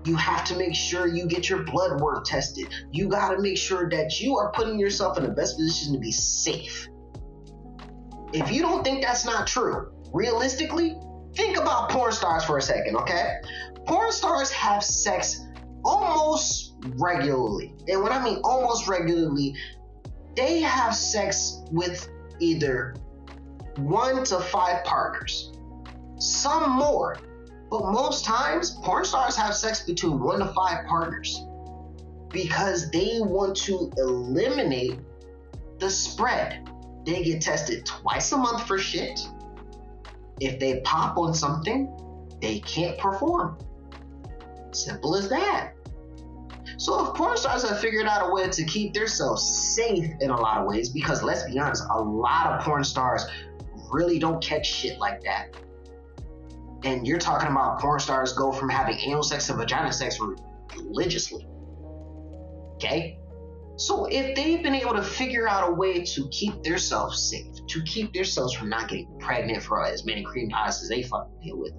You 0.04 0.16
have 0.16 0.44
to 0.46 0.56
make 0.56 0.74
sure 0.74 1.06
you 1.06 1.26
get 1.26 1.48
your 1.48 1.62
blood 1.62 2.00
work 2.00 2.24
tested. 2.24 2.66
You 2.90 3.08
gotta 3.08 3.40
make 3.40 3.56
sure 3.56 3.88
that 3.90 4.20
you 4.20 4.36
are 4.36 4.52
putting 4.52 4.78
yourself 4.78 5.16
in 5.16 5.24
the 5.24 5.30
best 5.30 5.56
position 5.56 5.92
to 5.94 5.98
be 5.98 6.12
safe. 6.12 6.88
If 8.32 8.50
you 8.50 8.62
don't 8.62 8.82
think 8.82 9.02
that's 9.02 9.24
not 9.24 9.46
true, 9.46 9.92
realistically, 10.12 10.96
think 11.34 11.56
about 11.56 11.90
porn 11.90 12.12
stars 12.12 12.44
for 12.44 12.58
a 12.58 12.62
second, 12.62 12.96
okay? 12.96 13.36
Porn 13.86 14.12
stars 14.12 14.50
have 14.50 14.82
sex 14.82 15.46
almost 15.84 16.74
regularly. 16.96 17.74
And 17.88 18.02
when 18.02 18.12
I 18.12 18.22
mean 18.24 18.40
almost 18.44 18.88
regularly, 18.88 19.54
they 20.34 20.60
have 20.60 20.94
sex 20.94 21.62
with 21.70 22.08
either 22.40 22.94
one 23.76 24.24
to 24.24 24.38
five 24.40 24.84
partners, 24.84 25.52
some 26.18 26.70
more. 26.70 27.16
But 27.70 27.90
most 27.90 28.24
times, 28.24 28.72
porn 28.82 29.04
stars 29.04 29.34
have 29.36 29.54
sex 29.54 29.84
between 29.86 30.20
one 30.20 30.40
to 30.40 30.46
five 30.52 30.86
partners 30.86 31.44
because 32.28 32.90
they 32.90 33.18
want 33.20 33.56
to 33.56 33.90
eliminate 33.96 34.98
the 35.78 35.88
spread. 35.88 36.68
They 37.04 37.22
get 37.22 37.40
tested 37.40 37.86
twice 37.86 38.30
a 38.32 38.36
month 38.36 38.66
for 38.66 38.78
shit. 38.78 39.20
If 40.40 40.58
they 40.60 40.80
pop 40.80 41.16
on 41.16 41.34
something, 41.34 41.90
they 42.40 42.60
can't 42.60 42.98
perform. 42.98 43.58
Simple 44.72 45.16
as 45.16 45.28
that. 45.28 45.72
So 46.78 47.06
if 47.06 47.14
porn 47.14 47.36
stars 47.36 47.68
have 47.68 47.80
figured 47.80 48.06
out 48.06 48.28
a 48.28 48.32
way 48.32 48.48
to 48.48 48.64
keep 48.64 48.94
themselves 48.94 49.42
safe 49.74 50.10
in 50.20 50.30
a 50.30 50.36
lot 50.36 50.58
of 50.58 50.66
ways, 50.66 50.88
because 50.88 51.22
let's 51.22 51.44
be 51.44 51.58
honest, 51.58 51.84
a 51.90 52.02
lot 52.02 52.46
of 52.52 52.64
porn 52.64 52.82
stars 52.82 53.24
really 53.92 54.18
don't 54.18 54.42
catch 54.42 54.66
shit 54.66 54.98
like 54.98 55.22
that. 55.24 55.54
And 56.84 57.06
you're 57.06 57.18
talking 57.18 57.48
about 57.48 57.80
porn 57.80 58.00
stars 58.00 58.32
go 58.32 58.50
from 58.50 58.68
having 58.68 58.98
anal 58.98 59.22
sex 59.22 59.46
to 59.46 59.54
vagina 59.54 59.92
sex 59.92 60.18
religiously. 60.76 61.46
Okay? 62.74 63.18
So 63.76 64.06
if 64.06 64.34
they've 64.34 64.62
been 64.62 64.74
able 64.74 64.94
to 64.94 65.02
figure 65.02 65.48
out 65.48 65.68
a 65.68 65.72
way 65.72 66.04
to 66.04 66.28
keep 66.30 66.62
themselves 66.62 67.30
safe, 67.30 67.54
to 67.68 67.82
keep 67.84 68.12
themselves 68.12 68.52
from 68.52 68.68
not 68.68 68.88
getting 68.88 69.08
pregnant 69.18 69.62
for 69.62 69.84
as 69.84 70.04
many 70.04 70.22
cream 70.22 70.50
pies 70.50 70.82
as 70.82 70.88
they 70.88 71.02
fucking 71.02 71.40
deal 71.42 71.58
with, 71.58 71.72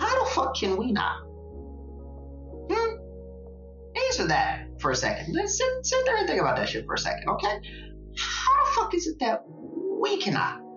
how 0.00 0.24
the 0.24 0.30
fuck 0.30 0.56
can 0.56 0.76
we 0.76 0.92
not? 0.92 1.20
Hmm? 2.70 2.96
Answer 4.06 4.26
that 4.28 4.66
for 4.80 4.90
a 4.90 4.96
second. 4.96 5.34
Let's 5.34 5.56
sit, 5.56 5.66
sit 5.82 6.04
there 6.04 6.16
and 6.16 6.26
think 6.26 6.40
about 6.40 6.56
that 6.56 6.68
shit 6.68 6.86
for 6.86 6.94
a 6.94 6.98
second, 6.98 7.28
okay? 7.28 7.60
How 8.16 8.64
the 8.64 8.70
fuck 8.74 8.94
is 8.94 9.06
it 9.06 9.18
that 9.20 9.44
we 9.46 10.16
cannot? 10.18 10.67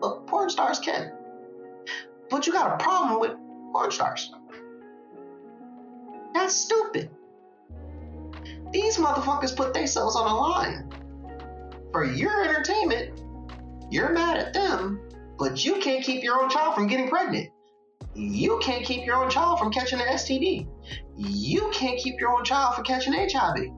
But 0.00 0.26
porn 0.26 0.50
stars 0.50 0.78
can. 0.78 1.12
But 2.30 2.46
you 2.46 2.52
got 2.52 2.80
a 2.80 2.82
problem 2.82 3.20
with 3.20 3.32
porn 3.72 3.90
stars. 3.90 4.32
That's 6.32 6.54
stupid. 6.54 7.10
These 8.72 8.98
motherfuckers 8.98 9.56
put 9.56 9.74
themselves 9.74 10.16
on 10.16 10.26
the 10.26 10.34
line. 10.34 10.90
For 11.90 12.04
your 12.04 12.44
entertainment, 12.44 13.20
you're 13.90 14.12
mad 14.12 14.36
at 14.36 14.54
them, 14.54 15.00
but 15.38 15.64
you 15.64 15.80
can't 15.80 16.04
keep 16.04 16.22
your 16.22 16.40
own 16.40 16.48
child 16.48 16.76
from 16.76 16.86
getting 16.86 17.08
pregnant. 17.08 17.50
You 18.14 18.60
can't 18.62 18.84
keep 18.84 19.04
your 19.04 19.16
own 19.16 19.30
child 19.30 19.58
from 19.58 19.72
catching 19.72 20.00
an 20.00 20.06
STD. 20.06 20.68
You 21.16 21.70
can't 21.72 21.98
keep 21.98 22.20
your 22.20 22.30
own 22.30 22.44
child 22.44 22.76
from 22.76 22.84
catching 22.84 23.12
HIV. 23.12 23.72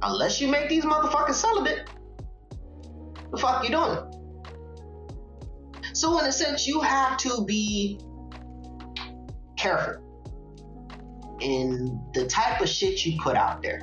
Unless 0.00 0.40
you 0.40 0.48
make 0.48 0.68
these 0.68 0.84
motherfuckers 0.84 1.34
celibate. 1.34 1.88
The 3.30 3.38
fuck 3.38 3.64
you 3.64 3.70
doing? 3.70 3.98
So 5.92 6.18
in 6.18 6.26
a 6.26 6.32
sense, 6.32 6.66
you 6.66 6.80
have 6.80 7.18
to 7.18 7.44
be 7.44 8.00
careful 9.56 10.04
in 11.40 12.00
the 12.14 12.26
type 12.26 12.60
of 12.60 12.68
shit 12.68 13.04
you 13.04 13.20
put 13.20 13.36
out 13.36 13.62
there. 13.62 13.80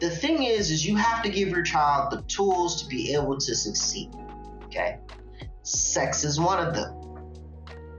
The 0.00 0.10
thing 0.10 0.42
is, 0.42 0.70
is 0.70 0.86
you 0.86 0.96
have 0.96 1.22
to 1.22 1.30
give 1.30 1.48
your 1.48 1.62
child 1.62 2.12
the 2.12 2.22
tools 2.22 2.82
to 2.82 2.88
be 2.88 3.14
able 3.14 3.38
to 3.38 3.54
succeed. 3.54 4.10
Okay? 4.64 4.98
Sex 5.62 6.24
is 6.24 6.38
one 6.38 6.66
of 6.66 6.74
them. 6.74 6.92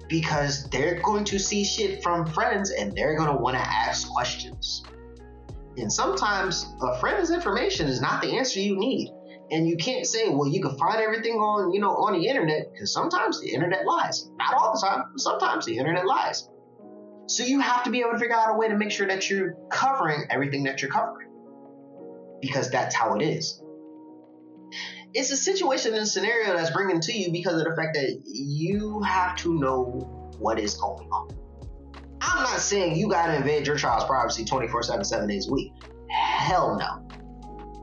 Because 0.07 0.69
they're 0.69 1.01
going 1.01 1.25
to 1.25 1.39
see 1.39 1.65
shit 1.65 2.03
from 2.03 2.25
friends 2.25 2.69
and 2.69 2.95
they're 2.95 3.17
going 3.17 3.29
to 3.29 3.35
want 3.35 3.57
to 3.57 3.61
ask 3.61 4.07
questions. 4.09 4.83
And 5.77 5.93
sometimes 5.93 6.65
a 6.81 6.99
friend's 6.99 7.29
information 7.29 7.87
is 7.87 8.01
not 8.01 8.21
the 8.21 8.37
answer 8.37 8.59
you 8.59 8.77
need. 8.77 9.11
And 9.51 9.67
you 9.67 9.77
can't 9.77 10.05
say, 10.05 10.27
well, 10.27 10.47
you 10.47 10.61
can 10.61 10.77
find 10.77 10.99
everything 10.99 11.35
on, 11.35 11.71
you 11.71 11.79
know, 11.79 11.91
on 11.91 12.19
the 12.19 12.27
internet, 12.27 12.73
because 12.73 12.91
sometimes 12.91 13.39
the 13.39 13.53
internet 13.53 13.85
lies. 13.85 14.29
Not 14.37 14.55
all 14.55 14.73
the 14.73 14.85
time, 14.85 15.03
but 15.11 15.21
sometimes 15.21 15.65
the 15.65 15.77
internet 15.77 16.05
lies. 16.05 16.49
So 17.27 17.43
you 17.43 17.59
have 17.59 17.83
to 17.83 17.91
be 17.91 17.99
able 17.99 18.13
to 18.13 18.19
figure 18.19 18.35
out 18.35 18.53
a 18.53 18.57
way 18.57 18.69
to 18.69 18.75
make 18.75 18.91
sure 18.91 19.07
that 19.07 19.29
you're 19.29 19.55
covering 19.69 20.25
everything 20.29 20.63
that 20.63 20.81
you're 20.81 20.91
covering. 20.91 21.29
Because 22.41 22.71
that's 22.71 22.95
how 22.95 23.15
it 23.15 23.21
is. 23.21 23.61
It's 25.13 25.31
a 25.31 25.37
situation 25.37 25.93
and 25.93 26.03
a 26.03 26.05
scenario 26.05 26.55
that's 26.55 26.71
bringing 26.71 26.99
to 27.01 27.13
you 27.13 27.31
because 27.31 27.61
of 27.61 27.67
the 27.67 27.75
fact 27.75 27.93
that 27.93 28.21
you 28.25 29.01
have 29.03 29.37
to 29.37 29.57
know 29.57 30.35
what 30.39 30.59
is 30.59 30.75
going 30.75 31.07
on. 31.09 31.29
I'm 32.21 32.43
not 32.43 32.59
saying 32.59 32.97
you 32.97 33.09
gotta 33.09 33.35
invade 33.35 33.67
your 33.67 33.75
child's 33.75 34.05
privacy 34.05 34.45
24 34.45 34.83
7, 34.83 35.03
7 35.03 35.27
days 35.27 35.47
a 35.47 35.51
week. 35.51 35.71
Hell 36.09 36.77
no. 36.77 37.07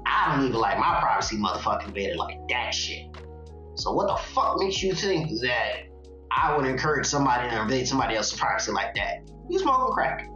I 0.07 0.37
don't 0.37 0.47
even 0.47 0.61
like 0.61 0.79
my 0.79 1.01
privacy 1.01 1.37
motherfucking 1.37 1.89
invaded 1.89 2.17
like 2.17 2.39
that 2.49 2.75
shit. 2.75 3.15
So 3.77 3.93
what 3.93 4.07
the 4.09 4.17
fuck 4.33 4.59
makes 4.59 4.83
you 4.83 4.95
think 4.95 5.29
that 5.43 5.89
I 6.31 6.57
would 6.57 6.67
encourage 6.67 7.07
somebody 7.07 7.49
to 7.51 7.63
invade 7.63 7.89
somebody 7.89 8.17
else's 8.17 8.39
privacy 8.39 8.73
like 8.73 8.95
that? 8.95 9.29
You 9.49 9.59
smoking 9.59 9.93
crack. 9.93 10.29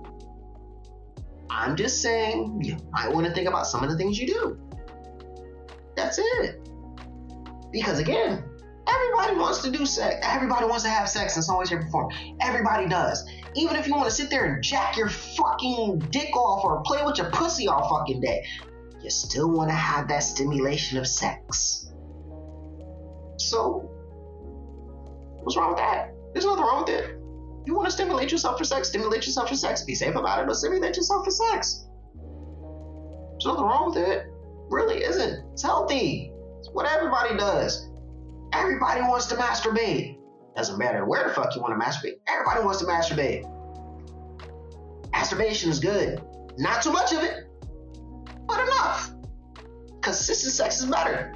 I'm 1.51 1.77
just 1.77 2.03
saying 2.03 2.61
you 2.63 2.77
might 2.91 3.13
want 3.13 3.27
to 3.27 3.33
think 3.33 3.49
about 3.49 3.67
some 3.67 3.83
of 3.83 3.91
the 3.91 3.97
things 3.97 4.19
you 4.19 4.27
do. 4.27 4.61
That's 5.97 6.19
it. 6.19 6.61
Because 7.73 7.99
again, 7.99 8.45
everybody 8.87 9.37
wants 9.37 9.63
to 9.63 9.71
do 9.71 9.87
sex. 9.87 10.17
Everybody 10.23 10.67
wants 10.67 10.85
to 10.85 10.91
have 10.91 11.09
sex 11.09 11.37
in 11.37 11.43
some 11.43 11.59
way, 11.59 11.65
shape, 11.65 11.81
or 11.81 11.91
form. 11.91 12.11
Everybody 12.41 12.89
does. 12.89 13.29
Even 13.59 13.75
if 13.75 13.89
you 13.89 13.95
want 13.95 14.05
to 14.05 14.15
sit 14.15 14.31
there 14.31 14.45
and 14.45 14.63
jack 14.63 14.97
your 14.97 15.09
fucking 15.09 15.99
dick 16.11 16.37
off 16.37 16.65
or 16.65 16.81
play 16.83 17.05
with 17.05 17.19
your 17.19 17.29
pussy 17.31 17.67
all 17.67 17.89
fucking 17.89 18.21
day, 18.21 18.47
you 19.03 19.11
still 19.11 19.51
want 19.51 19.69
to 19.69 19.75
have 19.75 20.07
that 20.07 20.21
stimulation 20.21 20.97
of 20.97 21.09
sex. 21.09 21.91
So, 23.37 23.91
what's 25.43 25.57
wrong 25.57 25.71
with 25.71 25.79
that? 25.79 26.15
There's 26.33 26.45
nothing 26.45 26.63
wrong 26.63 26.85
with 26.85 26.95
it. 26.95 27.19
You 27.67 27.75
want 27.75 27.87
to 27.87 27.91
stimulate 27.91 28.31
yourself 28.31 28.59
for 28.59 28.65
sex, 28.65 28.91
stimulate 28.91 29.27
yourself 29.27 29.49
for 29.49 29.57
sex. 29.57 29.83
Be 29.83 29.97
safe 29.97 30.15
about 30.15 30.41
it, 30.41 30.47
but 30.47 30.55
stimulate 30.55 30.97
yourself 30.97 31.25
for 31.25 31.33
sex. 31.33 31.85
There's 33.33 33.47
nothing 33.47 33.65
wrong 33.65 33.93
with 33.93 33.99
it. 33.99 34.27
Really 34.71 35.03
isn't. 35.03 35.53
It's 35.53 35.65
healthy. 35.65 36.33
It's 36.61 36.71
what 36.71 36.87
everybody 36.87 37.37
does. 37.37 37.89
Everybody 38.53 39.01
wants 39.01 39.27
to 39.27 39.35
masturbate. 39.35 40.18
Doesn't 40.59 40.79
matter 40.79 41.07
where 41.07 41.27
the 41.27 41.33
fuck 41.33 41.55
you 41.55 41.63
want 41.63 41.81
to 41.81 41.87
masturbate. 41.87 42.19
Everybody 42.29 42.65
wants 42.65 42.81
to 42.81 42.85
masturbate. 42.85 43.47
Masturbation 45.13 45.71
is 45.71 45.79
good. 45.79 46.21
Not 46.59 46.83
too 46.83 46.93
much 46.93 47.13
of 47.13 47.23
it 47.23 47.49
but 48.49 48.67
enough. 48.67 49.13
Consistent 50.01 50.55
sex 50.55 50.81
is 50.81 50.87
better. 50.87 51.33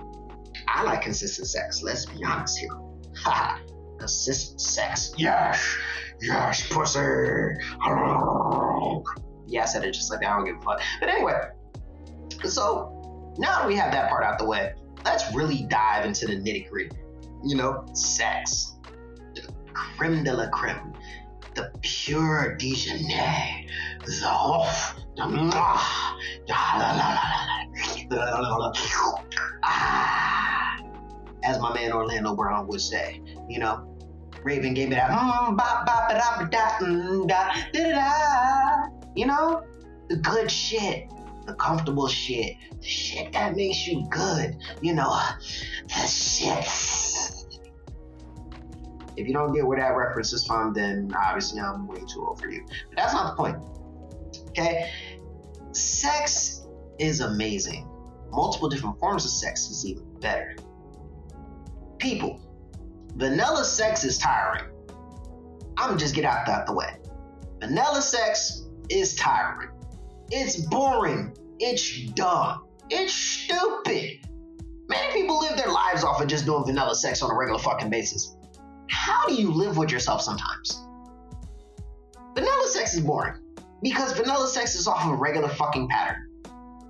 I 0.66 0.82
like 0.82 1.02
consistent 1.02 1.46
sex. 1.46 1.82
Let's 1.82 2.06
be 2.06 2.24
honest 2.24 2.58
here. 2.58 2.70
Ha! 3.18 3.60
Consistent 3.98 4.60
sex. 4.60 5.14
Yes, 5.16 5.76
yes, 6.20 6.66
pussy. 6.72 6.98
Yeah, 9.46 9.62
I 9.62 9.66
said 9.66 9.84
it 9.84 9.92
just 9.92 10.10
like 10.10 10.20
that. 10.22 10.30
I 10.30 10.36
don't 10.36 10.46
give 10.46 10.56
a 10.56 10.62
fuck. 10.62 10.80
But 10.98 11.10
anyway, 11.10 11.40
so 12.44 13.34
now 13.38 13.60
that 13.60 13.68
we 13.68 13.76
have 13.76 13.92
that 13.92 14.08
part 14.08 14.24
out 14.24 14.38
the 14.38 14.46
way, 14.46 14.72
let's 15.04 15.32
really 15.34 15.66
dive 15.68 16.06
into 16.06 16.26
the 16.26 16.34
nitty 16.34 16.70
gritty. 16.70 16.96
You 17.44 17.56
know, 17.56 17.84
sex, 17.92 18.71
creme 19.72 20.24
de 20.24 20.32
la 20.32 20.48
creme, 20.48 20.94
the 21.54 21.70
pure 21.82 22.56
déjeuner, 22.58 23.66
the 24.04 24.26
off, 24.26 24.96
the 25.16 25.22
mwah, 25.22 26.16
da 26.46 26.78
la 26.78 26.92
la 26.96 27.18
la 28.10 28.40
la 28.40 28.56
la. 28.56 28.72
ah, 29.64 30.76
as 31.44 31.58
my 31.60 31.72
man 31.74 31.92
Orlando 31.92 32.34
Brown 32.34 32.66
would 32.68 32.80
say, 32.80 33.20
you 33.48 33.58
know, 33.58 33.88
Raven 34.44 34.74
gave 34.74 34.88
me 34.88 34.96
that 34.96 35.10
mm, 35.10 35.56
ba, 35.56 35.84
ba, 35.86 36.06
da, 36.08 36.44
da, 36.46 36.78
da, 37.26 37.52
da, 37.72 37.92
da. 37.92 38.88
you 39.14 39.26
know, 39.26 39.62
the 40.08 40.16
good 40.16 40.50
shit, 40.50 41.08
the 41.46 41.54
comfortable 41.54 42.08
shit, 42.08 42.56
the 42.80 42.86
shit 42.86 43.32
that 43.32 43.54
makes 43.54 43.86
you 43.86 44.06
good, 44.10 44.56
you 44.80 44.94
know, 44.94 45.16
the 45.88 46.06
shit. 46.06 47.41
If 49.16 49.26
you 49.26 49.32
don't 49.32 49.52
get 49.52 49.66
where 49.66 49.78
that 49.78 49.96
reference 49.96 50.32
is 50.32 50.46
from, 50.46 50.72
then 50.72 51.12
obviously 51.16 51.60
I'm 51.60 51.86
way 51.86 52.00
too 52.12 52.24
old 52.26 52.40
for 52.40 52.48
you. 52.48 52.64
But 52.88 52.96
that's 52.96 53.12
not 53.12 53.36
the 53.36 53.42
point. 53.42 53.56
Okay? 54.50 54.90
Sex 55.72 56.66
is 56.98 57.20
amazing. 57.20 57.88
Multiple 58.30 58.68
different 58.68 58.98
forms 58.98 59.24
of 59.24 59.30
sex 59.30 59.68
is 59.68 59.86
even 59.86 60.04
better. 60.20 60.56
People, 61.98 62.40
vanilla 63.16 63.64
sex 63.64 64.04
is 64.04 64.18
tiring. 64.18 64.64
I'm 65.76 65.88
gonna 65.88 65.98
just 65.98 66.14
get 66.14 66.24
out 66.24 66.46
that 66.46 66.66
the 66.66 66.72
way. 66.72 66.96
Vanilla 67.60 68.02
sex 68.02 68.66
is 68.88 69.14
tiring. 69.16 69.70
It's 70.30 70.56
boring. 70.56 71.36
It's 71.58 72.04
dumb. 72.12 72.66
It's 72.90 73.12
stupid. 73.12 74.26
Many 74.88 75.12
people 75.12 75.38
live 75.40 75.56
their 75.56 75.70
lives 75.70 76.04
off 76.04 76.20
of 76.20 76.28
just 76.28 76.44
doing 76.44 76.64
vanilla 76.64 76.94
sex 76.94 77.22
on 77.22 77.30
a 77.30 77.34
regular 77.34 77.58
fucking 77.58 77.90
basis. 77.90 78.36
How 78.92 79.26
do 79.26 79.34
you 79.34 79.50
live 79.50 79.78
with 79.78 79.90
yourself 79.90 80.20
sometimes? 80.20 80.86
Vanilla 82.34 82.68
sex 82.68 82.94
is 82.94 83.00
boring 83.00 83.40
because 83.82 84.12
vanilla 84.12 84.46
sex 84.46 84.74
is 84.74 84.86
off 84.86 85.06
of 85.06 85.12
a 85.12 85.16
regular 85.16 85.48
fucking 85.48 85.88
pattern. 85.88 86.28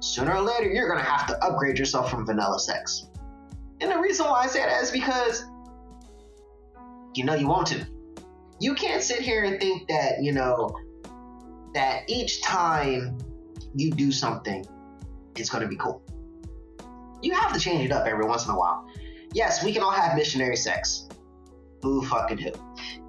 Sooner 0.00 0.34
or 0.34 0.40
later, 0.40 0.68
you're 0.68 0.88
gonna 0.88 1.00
have 1.00 1.28
to 1.28 1.44
upgrade 1.44 1.78
yourself 1.78 2.10
from 2.10 2.26
vanilla 2.26 2.58
sex. 2.58 3.06
And 3.80 3.90
the 3.90 3.98
reason 3.98 4.26
why 4.26 4.42
I 4.42 4.46
say 4.48 4.58
that 4.58 4.82
is 4.82 4.90
because 4.90 5.44
you 7.14 7.24
know 7.24 7.34
you 7.34 7.46
want 7.46 7.68
to. 7.68 7.86
You 8.58 8.74
can't 8.74 9.02
sit 9.02 9.20
here 9.20 9.44
and 9.44 9.60
think 9.60 9.88
that, 9.88 10.22
you 10.22 10.32
know, 10.32 10.76
that 11.72 12.02
each 12.08 12.42
time 12.42 13.16
you 13.74 13.92
do 13.92 14.10
something, 14.10 14.64
it's 15.36 15.50
to 15.50 15.66
be 15.68 15.76
cool. 15.76 16.02
You 17.22 17.32
have 17.34 17.52
to 17.52 17.60
change 17.60 17.84
it 17.84 17.92
up 17.92 18.06
every 18.06 18.24
once 18.24 18.44
in 18.44 18.50
a 18.50 18.58
while. 18.58 18.88
Yes, 19.34 19.64
we 19.64 19.72
can 19.72 19.82
all 19.82 19.92
have 19.92 20.16
missionary 20.16 20.56
sex. 20.56 21.08
Who 21.82 22.04
fucking 22.06 22.38
who? 22.38 22.52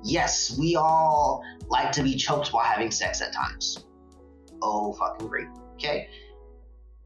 Yes, 0.04 0.58
we 0.58 0.76
all 0.76 1.44
like 1.70 1.92
to 1.94 2.04
be 2.04 2.16
choked 2.16 2.52
while 2.52 2.66
having 2.66 2.92
sex 2.92 3.22
at 3.22 3.32
times. 3.34 3.86
Oh, 4.62 4.94
fucking 4.94 5.28
great. 5.28 5.48
Okay? 5.76 6.10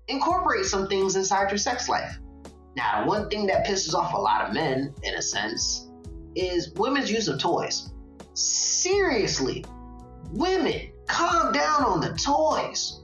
Incorporate 0.08 0.66
some 0.66 0.88
things 0.88 1.16
inside 1.16 1.50
your 1.52 1.58
sex 1.58 1.90
life. 1.90 2.18
Now, 2.76 3.06
one 3.06 3.30
thing 3.30 3.48
that 3.48 3.66
pisses 3.66 3.94
off 3.94 4.14
a 4.14 4.18
lot 4.18 4.48
of 4.48 4.54
men, 4.54 4.94
in 5.04 5.16
a 5.16 5.22
sense, 5.22 5.90
is 6.36 6.72
women's 6.76 7.12
use 7.12 7.28
of 7.28 7.40
toys. 7.40 7.90
Seriously, 8.34 9.66
women, 10.32 10.92
calm 11.08 11.52
down 11.52 11.84
on 11.84 12.00
the 12.00 12.14
toys. 12.14 13.02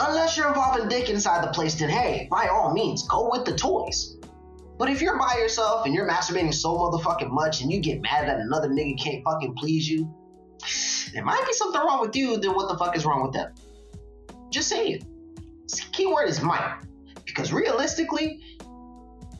Unless 0.00 0.36
you're 0.36 0.48
involving 0.48 0.88
dick 0.88 1.08
inside 1.08 1.44
the 1.44 1.52
place, 1.52 1.76
then 1.76 1.88
hey, 1.88 2.26
by 2.30 2.48
all 2.48 2.74
means, 2.74 3.06
go 3.08 3.30
with 3.30 3.44
the 3.44 3.54
toys. 3.56 4.16
But 4.84 4.92
if 4.92 5.00
you're 5.00 5.18
by 5.18 5.36
yourself 5.38 5.86
and 5.86 5.94
you're 5.94 6.06
masturbating 6.06 6.52
so 6.52 6.76
motherfucking 6.76 7.30
much 7.30 7.62
and 7.62 7.72
you 7.72 7.80
get 7.80 8.02
mad 8.02 8.28
that 8.28 8.38
another 8.38 8.68
nigga 8.68 9.02
can't 9.02 9.24
fucking 9.24 9.54
please 9.54 9.88
you, 9.88 10.14
there 11.14 11.24
might 11.24 11.42
be 11.46 11.54
something 11.54 11.80
wrong 11.80 12.02
with 12.02 12.14
you, 12.14 12.36
then 12.36 12.54
what 12.54 12.68
the 12.68 12.76
fuck 12.76 12.94
is 12.94 13.06
wrong 13.06 13.22
with 13.22 13.32
them? 13.32 13.54
Just 14.50 14.68
saying. 14.68 15.02
Keyword 15.92 16.28
is 16.28 16.42
might. 16.42 16.82
Because 17.24 17.50
realistically, 17.50 18.42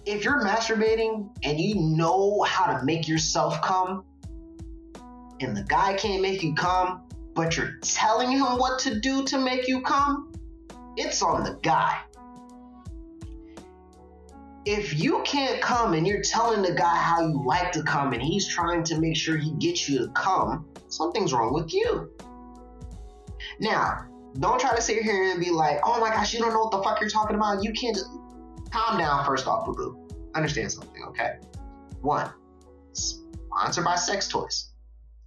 if 0.06 0.24
you're 0.24 0.40
masturbating 0.42 1.28
and 1.42 1.60
you 1.60 1.74
know 1.74 2.40
how 2.40 2.78
to 2.78 2.82
make 2.82 3.06
yourself 3.06 3.60
come, 3.60 4.02
and 5.40 5.54
the 5.54 5.64
guy 5.64 5.92
can't 5.92 6.22
make 6.22 6.42
you 6.42 6.54
come, 6.54 7.02
but 7.34 7.54
you're 7.54 7.76
telling 7.82 8.30
him 8.30 8.56
what 8.56 8.78
to 8.78 8.98
do 8.98 9.24
to 9.24 9.36
make 9.36 9.68
you 9.68 9.82
come, 9.82 10.32
it's 10.96 11.20
on 11.20 11.44
the 11.44 11.58
guy. 11.62 12.00
If 14.66 14.98
you 14.98 15.22
can't 15.24 15.60
come 15.60 15.92
and 15.92 16.06
you're 16.06 16.22
telling 16.22 16.62
the 16.62 16.72
guy 16.72 16.96
how 16.96 17.20
you 17.20 17.44
like 17.44 17.70
to 17.72 17.82
come 17.82 18.14
and 18.14 18.22
he's 18.22 18.48
trying 18.48 18.82
to 18.84 18.98
make 18.98 19.16
sure 19.16 19.36
he 19.36 19.52
gets 19.52 19.88
you 19.88 19.98
to 19.98 20.08
come, 20.12 20.66
something's 20.88 21.32
wrong 21.34 21.52
with 21.52 21.74
you. 21.74 22.10
Now, 23.60 24.06
don't 24.38 24.58
try 24.58 24.74
to 24.74 24.80
sit 24.80 25.02
here 25.02 25.30
and 25.30 25.38
be 25.38 25.50
like, 25.50 25.80
oh 25.84 26.00
my 26.00 26.08
gosh, 26.08 26.32
you 26.32 26.40
don't 26.40 26.52
know 26.52 26.60
what 26.60 26.70
the 26.70 26.82
fuck 26.82 27.00
you're 27.00 27.10
talking 27.10 27.36
about. 27.36 27.62
You 27.62 27.72
can't 27.72 27.94
just 27.94 28.08
calm 28.70 28.98
down 28.98 29.24
first 29.26 29.46
off, 29.46 29.66
boo 29.66 29.74
boo. 29.74 30.08
Understand 30.34 30.72
something, 30.72 31.04
okay? 31.08 31.34
One, 32.00 32.30
sponsored 32.92 33.84
by 33.84 33.96
sex 33.96 34.28
toys. 34.28 34.70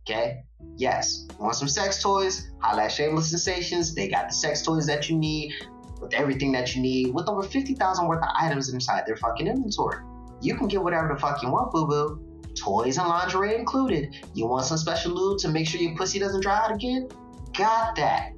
Okay? 0.10 0.44
Yes. 0.78 1.28
Want 1.40 1.56
some 1.56 1.68
sex 1.68 2.02
toys? 2.02 2.52
At 2.64 2.88
Shameless 2.88 3.30
Sensations. 3.30 3.94
They 3.94 4.08
got 4.08 4.30
the 4.30 4.34
sex 4.34 4.62
toys 4.62 4.86
that 4.88 5.10
you 5.10 5.18
need 5.18 5.54
with 6.00 6.14
everything 6.14 6.52
that 6.52 6.76
you 6.76 6.82
need 6.82 7.14
with 7.14 7.28
over 7.28 7.44
50,000 7.44 8.08
worth 8.08 8.24
of 8.24 8.30
items 8.40 8.70
inside 8.74 9.04
their 9.06 9.18
fucking 9.18 9.48
inventory. 9.48 10.04
You 10.42 10.56
can 10.56 10.68
get 10.68 10.84
whatever 10.84 11.08
the 11.14 11.20
fuck 11.20 11.42
you 11.42 11.50
want, 11.50 11.72
boo 11.72 11.88
boo. 11.88 12.24
Toys 12.56 12.98
and 12.98 13.08
lingerie 13.08 13.56
included. 13.56 14.16
You 14.34 14.48
want 14.48 14.66
some 14.66 14.78
special 14.78 15.12
lube 15.12 15.40
to 15.40 15.50
make 15.50 15.68
sure 15.68 15.80
your 15.80 15.96
pussy 15.96 16.20
doesn't 16.20 16.42
dry 16.42 16.58
out 16.58 16.74
again? 16.74 17.08
Got 17.54 17.96
that. 17.96 18.32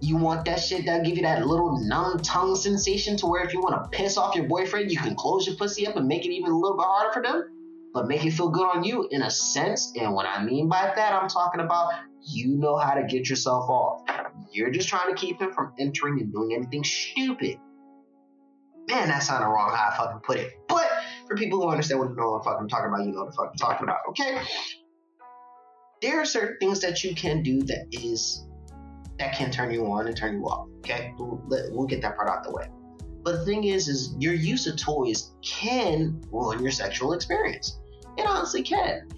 You 0.00 0.16
want 0.16 0.44
that 0.44 0.60
shit 0.60 0.84
that'll 0.84 1.04
give 1.04 1.16
you 1.16 1.22
that 1.22 1.46
little 1.46 1.78
numb 1.88 2.18
tongue 2.18 2.54
sensation 2.54 3.16
to 3.18 3.26
where 3.26 3.42
if 3.44 3.52
you 3.52 3.60
want 3.60 3.82
to 3.82 3.96
piss 3.96 4.16
off 4.16 4.34
your 4.34 4.46
boyfriend, 4.46 4.90
you 4.90 4.98
can 4.98 5.16
close 5.16 5.46
your 5.46 5.56
pussy 5.56 5.86
up 5.86 5.96
and 5.96 6.06
make 6.06 6.24
it 6.24 6.30
even 6.30 6.50
a 6.50 6.56
little 6.56 6.76
bit 6.76 6.86
harder 6.86 7.12
for 7.12 7.22
them? 7.22 7.44
but 7.94 8.08
make 8.08 8.26
it 8.26 8.32
feel 8.32 8.50
good 8.50 8.66
on 8.66 8.82
you 8.82 9.08
in 9.12 9.22
a 9.22 9.30
sense. 9.30 9.92
And 9.96 10.12
what 10.12 10.26
I 10.26 10.44
mean 10.44 10.68
by 10.68 10.92
that, 10.94 11.12
I'm 11.14 11.28
talking 11.28 11.60
about 11.60 11.92
you 12.26 12.56
know 12.56 12.76
how 12.76 12.94
to 12.94 13.04
get 13.04 13.30
yourself 13.30 13.70
off. 13.70 14.02
You're 14.54 14.70
just 14.70 14.88
trying 14.88 15.12
to 15.12 15.20
keep 15.20 15.40
him 15.40 15.52
from 15.52 15.72
entering 15.80 16.20
and 16.20 16.32
doing 16.32 16.54
anything 16.54 16.84
stupid. 16.84 17.58
Man, 18.88 19.08
that's 19.08 19.28
not 19.28 19.38
sounded 19.38 19.48
wrong 19.48 19.74
how 19.74 19.90
I 19.90 19.96
fucking 19.96 20.20
put 20.20 20.36
it. 20.36 20.52
But 20.68 20.88
for 21.26 21.36
people 21.36 21.60
who 21.60 21.68
understand 21.68 21.98
what, 21.98 22.14
the 22.14 22.42
fuck 22.44 22.56
I'm 22.60 22.68
talking 22.68 22.86
about, 22.86 23.04
you 23.04 23.12
know 23.12 23.26
the 23.26 23.32
fuck 23.32 23.50
I'm 23.50 23.56
talking 23.56 23.82
about, 23.84 23.98
okay? 24.10 24.40
There 26.00 26.20
are 26.20 26.24
certain 26.24 26.56
things 26.60 26.80
that 26.82 27.02
you 27.02 27.16
can 27.16 27.42
do 27.42 27.62
that 27.62 27.86
is 27.90 28.46
that 29.18 29.34
can 29.34 29.50
turn 29.50 29.72
you 29.72 29.86
on 29.86 30.06
and 30.06 30.16
turn 30.16 30.34
you 30.34 30.44
off. 30.44 30.68
Okay, 30.78 31.12
we'll, 31.18 31.42
we'll 31.48 31.86
get 31.86 32.00
that 32.02 32.14
part 32.16 32.28
out 32.28 32.44
the 32.44 32.52
way. 32.52 32.68
But 33.24 33.38
the 33.38 33.44
thing 33.44 33.64
is, 33.64 33.88
is 33.88 34.14
your 34.20 34.34
use 34.34 34.68
of 34.68 34.76
toys 34.76 35.32
can 35.42 36.20
ruin 36.30 36.62
your 36.62 36.72
sexual 36.72 37.12
experience. 37.14 37.80
It 38.16 38.26
honestly 38.26 38.62
can. 38.62 39.08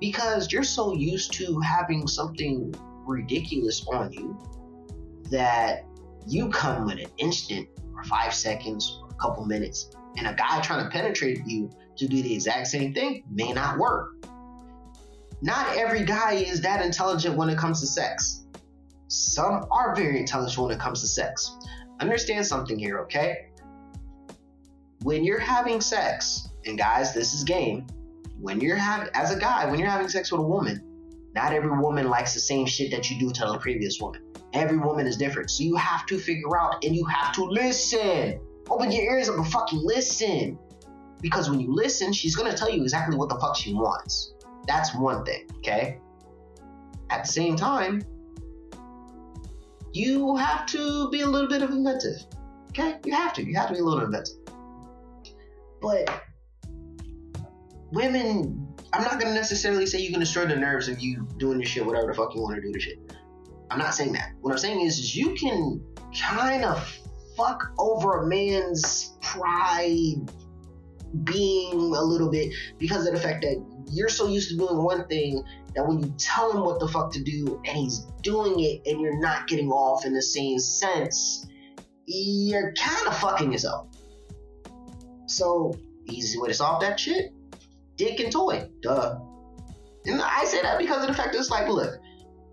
Because 0.00 0.52
you're 0.52 0.62
so 0.62 0.94
used 0.94 1.32
to 1.34 1.58
having 1.60 2.06
something 2.06 2.74
ridiculous 3.06 3.84
on 3.88 4.12
you 4.12 4.38
that 5.30 5.84
you 6.26 6.48
come 6.48 6.86
with 6.86 6.98
an 6.98 7.10
instant 7.18 7.68
or 7.94 8.02
five 8.04 8.34
seconds 8.34 9.00
or 9.02 9.08
a 9.10 9.14
couple 9.14 9.44
minutes. 9.44 9.90
And 10.16 10.26
a 10.26 10.34
guy 10.34 10.60
trying 10.60 10.84
to 10.84 10.90
penetrate 10.90 11.40
you 11.46 11.70
to 11.96 12.06
do 12.06 12.22
the 12.22 12.34
exact 12.34 12.68
same 12.68 12.94
thing 12.94 13.24
may 13.30 13.52
not 13.52 13.78
work. 13.78 14.26
Not 15.42 15.76
every 15.76 16.04
guy 16.04 16.34
is 16.34 16.60
that 16.62 16.84
intelligent 16.84 17.36
when 17.36 17.48
it 17.48 17.58
comes 17.58 17.80
to 17.80 17.86
sex. 17.86 18.46
Some 19.08 19.66
are 19.70 19.94
very 19.94 20.18
intelligent 20.18 20.58
when 20.58 20.72
it 20.72 20.80
comes 20.80 21.00
to 21.02 21.06
sex. 21.06 21.56
Understand 22.00 22.46
something 22.46 22.78
here, 22.78 23.00
okay? 23.00 23.48
When 25.02 25.24
you're 25.24 25.38
having 25.38 25.80
sex, 25.80 26.48
and 26.64 26.78
guys, 26.78 27.12
this 27.12 27.34
is 27.34 27.44
game, 27.44 27.86
when 28.40 28.60
you're 28.60 28.76
having 28.76 29.08
as 29.14 29.30
a 29.34 29.38
guy, 29.38 29.70
when 29.70 29.78
you're 29.78 29.90
having 29.90 30.08
sex 30.08 30.32
with 30.32 30.40
a 30.40 30.44
woman, 30.44 30.82
not 31.34 31.52
every 31.52 31.78
woman 31.78 32.08
likes 32.08 32.32
the 32.34 32.40
same 32.40 32.64
shit 32.66 32.90
that 32.92 33.10
you 33.10 33.18
do 33.18 33.30
to 33.30 33.46
the 33.46 33.58
previous 33.58 34.00
woman. 34.00 34.23
Every 34.54 34.78
woman 34.78 35.06
is 35.06 35.16
different. 35.16 35.50
So 35.50 35.64
you 35.64 35.74
have 35.76 36.06
to 36.06 36.18
figure 36.18 36.56
out 36.56 36.84
and 36.84 36.94
you 36.94 37.04
have 37.06 37.34
to 37.34 37.44
listen. 37.44 38.40
Open 38.70 38.90
your 38.90 39.02
ears 39.02 39.28
up 39.28 39.36
and 39.36 39.46
fucking 39.46 39.80
listen. 39.82 40.58
Because 41.20 41.50
when 41.50 41.58
you 41.58 41.74
listen, 41.74 42.12
she's 42.12 42.36
gonna 42.36 42.56
tell 42.56 42.70
you 42.70 42.82
exactly 42.82 43.16
what 43.16 43.28
the 43.28 43.38
fuck 43.40 43.56
she 43.56 43.74
wants. 43.74 44.34
That's 44.66 44.94
one 44.94 45.24
thing, 45.24 45.46
okay? 45.58 45.98
At 47.10 47.24
the 47.24 47.32
same 47.32 47.56
time, 47.56 48.02
you 49.92 50.36
have 50.36 50.66
to 50.66 51.10
be 51.10 51.22
a 51.22 51.26
little 51.26 51.48
bit 51.48 51.62
of 51.62 51.70
inventive. 51.70 52.24
Okay? 52.70 52.96
You 53.04 53.14
have 53.14 53.32
to. 53.34 53.44
You 53.44 53.56
have 53.56 53.68
to 53.68 53.74
be 53.74 53.80
a 53.80 53.84
little 53.84 54.04
inventive. 54.04 54.36
But 55.80 56.22
women, 57.92 58.68
I'm 58.92 59.02
not 59.02 59.20
gonna 59.20 59.34
necessarily 59.34 59.86
say 59.86 59.98
you 59.98 60.10
can 60.10 60.20
destroy 60.20 60.46
the 60.46 60.56
nerves 60.56 60.88
of 60.88 61.00
you 61.00 61.26
doing 61.38 61.58
your 61.58 61.66
shit, 61.66 61.84
whatever 61.84 62.06
the 62.06 62.14
fuck 62.14 62.34
you 62.34 62.40
want 62.40 62.56
to 62.56 62.62
do 62.62 62.72
to 62.72 62.80
shit. 62.80 62.98
I'm 63.70 63.78
not 63.78 63.94
saying 63.94 64.12
that. 64.12 64.32
What 64.40 64.52
I'm 64.52 64.58
saying 64.58 64.80
is, 64.80 64.98
is 64.98 65.16
you 65.16 65.34
can 65.34 65.82
kind 66.18 66.64
of 66.64 66.86
fuck 67.36 67.72
over 67.78 68.22
a 68.22 68.26
man's 68.26 69.16
pride 69.20 70.30
being 71.24 71.74
a 71.74 72.02
little 72.02 72.30
bit 72.30 72.52
because 72.78 73.06
of 73.06 73.14
the 73.14 73.20
fact 73.20 73.42
that 73.42 73.64
you're 73.90 74.08
so 74.08 74.28
used 74.28 74.50
to 74.50 74.56
doing 74.56 74.76
one 74.76 75.06
thing 75.06 75.44
that 75.74 75.86
when 75.86 76.00
you 76.00 76.14
tell 76.18 76.52
him 76.52 76.64
what 76.64 76.80
the 76.80 76.88
fuck 76.88 77.12
to 77.12 77.22
do 77.22 77.60
and 77.64 77.76
he's 77.76 78.06
doing 78.22 78.60
it 78.60 78.82
and 78.86 79.00
you're 79.00 79.18
not 79.20 79.46
getting 79.46 79.70
off 79.70 80.04
in 80.04 80.12
the 80.12 80.22
same 80.22 80.58
sense, 80.58 81.46
you're 82.06 82.72
kind 82.74 83.06
of 83.06 83.16
fucking 83.18 83.52
yourself. 83.52 83.88
So, 85.26 85.76
easy 86.06 86.38
way 86.38 86.48
to 86.48 86.54
solve 86.54 86.80
that 86.82 87.00
shit 87.00 87.32
dick 87.96 88.20
and 88.20 88.32
toy. 88.32 88.68
Duh. 88.82 89.18
And 90.06 90.20
I 90.20 90.44
say 90.44 90.62
that 90.62 90.78
because 90.78 91.02
of 91.02 91.08
the 91.08 91.14
fact 91.14 91.32
that 91.32 91.38
it's 91.38 91.50
like, 91.50 91.68
look, 91.68 91.98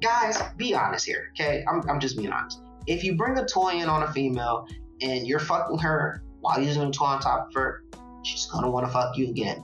guys, 0.01 0.41
be 0.57 0.73
honest 0.73 1.05
here, 1.05 1.31
okay? 1.33 1.63
I'm, 1.69 1.87
I'm 1.89 1.99
just 1.99 2.17
being 2.17 2.31
honest. 2.31 2.61
If 2.87 3.03
you 3.03 3.15
bring 3.15 3.37
a 3.37 3.45
toy 3.45 3.73
in 3.75 3.87
on 3.87 4.03
a 4.03 4.11
female 4.11 4.67
and 5.01 5.25
you're 5.25 5.39
fucking 5.39 5.77
her 5.79 6.23
while 6.41 6.59
using 6.59 6.81
a 6.81 6.91
toy 6.91 7.05
on 7.05 7.21
top 7.21 7.47
of 7.47 7.53
her, 7.53 7.83
she's 8.23 8.47
gonna 8.47 8.69
wanna 8.69 8.89
fuck 8.89 9.17
you 9.17 9.29
again. 9.29 9.63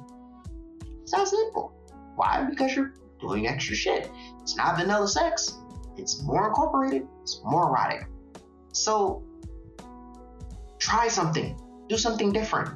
It's 1.02 1.12
that 1.12 1.28
simple. 1.28 1.74
Why? 2.16 2.46
Because 2.50 2.76
you're 2.76 2.94
doing 3.20 3.48
extra 3.48 3.76
shit. 3.76 4.10
It's 4.42 4.56
not 4.56 4.78
vanilla 4.78 5.08
sex. 5.08 5.58
It's 5.98 6.22
more 6.24 6.48
incorporated. 6.48 7.08
It's 7.24 7.42
more 7.44 7.70
erotic. 7.70 8.08
So 8.74 9.24
try 10.80 11.08
something. 11.08 11.60
Do 11.90 11.98
something 11.98 12.32
different. 12.32 12.70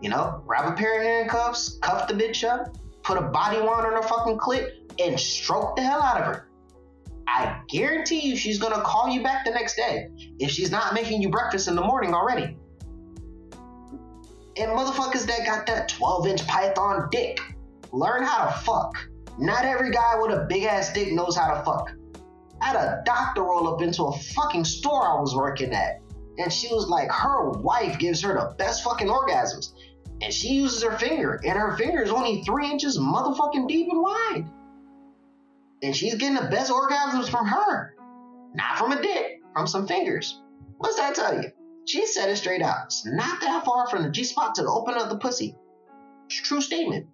You 0.00 0.10
know, 0.10 0.42
grab 0.46 0.72
a 0.72 0.76
pair 0.76 1.00
of 1.00 1.06
handcuffs, 1.06 1.78
cuff 1.78 2.06
the 2.06 2.14
bitch 2.14 2.46
up, 2.46 2.76
put 3.02 3.16
a 3.16 3.22
body 3.22 3.58
wand 3.58 3.86
on 3.86 3.94
her 3.94 4.02
fucking 4.02 4.36
clit, 4.36 4.70
and 5.00 5.18
stroke 5.18 5.76
the 5.76 5.82
hell 5.82 6.02
out 6.02 6.20
of 6.20 6.26
her. 6.26 6.45
I 7.28 7.60
guarantee 7.68 8.20
you 8.20 8.36
she's 8.36 8.58
gonna 8.58 8.82
call 8.82 9.08
you 9.08 9.22
back 9.22 9.44
the 9.44 9.50
next 9.50 9.76
day 9.76 10.08
if 10.38 10.50
she's 10.50 10.70
not 10.70 10.94
making 10.94 11.22
you 11.22 11.28
breakfast 11.28 11.68
in 11.68 11.74
the 11.74 11.82
morning 11.82 12.14
already. 12.14 12.56
And 14.58 14.70
motherfuckers 14.70 15.26
that 15.26 15.44
got 15.44 15.66
that 15.66 15.88
12 15.88 16.26
inch 16.28 16.46
python 16.46 17.08
dick, 17.10 17.40
learn 17.92 18.22
how 18.22 18.46
to 18.46 18.52
fuck. 18.60 18.96
Not 19.38 19.64
every 19.64 19.90
guy 19.90 20.14
with 20.18 20.32
a 20.32 20.46
big 20.48 20.64
ass 20.64 20.92
dick 20.92 21.12
knows 21.12 21.36
how 21.36 21.54
to 21.54 21.62
fuck. 21.62 21.90
I 22.62 22.66
had 22.66 22.76
a 22.76 23.02
doctor 23.04 23.42
roll 23.42 23.68
up 23.68 23.82
into 23.82 24.04
a 24.04 24.18
fucking 24.18 24.64
store 24.64 25.06
I 25.06 25.20
was 25.20 25.34
working 25.34 25.72
at, 25.72 26.00
and 26.38 26.50
she 26.50 26.68
was 26.68 26.88
like, 26.88 27.10
her 27.10 27.50
wife 27.50 27.98
gives 27.98 28.22
her 28.22 28.32
the 28.34 28.54
best 28.56 28.82
fucking 28.82 29.08
orgasms. 29.08 29.72
And 30.22 30.32
she 30.32 30.54
uses 30.54 30.82
her 30.82 30.96
finger, 30.96 31.38
and 31.44 31.52
her 31.52 31.76
finger 31.76 32.02
is 32.02 32.10
only 32.10 32.42
three 32.44 32.70
inches 32.70 32.98
motherfucking 32.98 33.68
deep 33.68 33.88
and 33.90 34.00
wide. 34.00 34.46
And 35.82 35.94
she's 35.94 36.14
getting 36.14 36.36
the 36.36 36.48
best 36.50 36.70
orgasms 36.70 37.28
from 37.28 37.46
her. 37.46 37.94
Not 38.54 38.78
from 38.78 38.92
a 38.92 39.02
dick, 39.02 39.40
from 39.52 39.66
some 39.66 39.86
fingers. 39.86 40.40
What's 40.78 40.96
that 40.96 41.14
tell 41.14 41.34
you? 41.34 41.50
She 41.86 42.06
said 42.06 42.30
it 42.30 42.36
straight 42.36 42.62
out. 42.62 42.86
It's 42.86 43.06
not 43.06 43.40
that 43.40 43.64
far 43.64 43.86
from 43.88 44.02
the 44.02 44.10
G 44.10 44.24
spot 44.24 44.54
to 44.56 44.62
the 44.62 44.70
open 44.70 44.94
of 44.94 45.08
the 45.08 45.18
pussy. 45.18 45.54
It's 46.26 46.40
a 46.40 46.42
true 46.42 46.60
statement. 46.60 47.06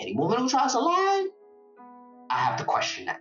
Any 0.00 0.14
woman 0.14 0.38
who 0.38 0.48
tries 0.48 0.72
to 0.72 0.78
lie, 0.78 1.28
I 2.30 2.38
have 2.38 2.58
to 2.58 2.64
question 2.64 3.06
that. 3.06 3.20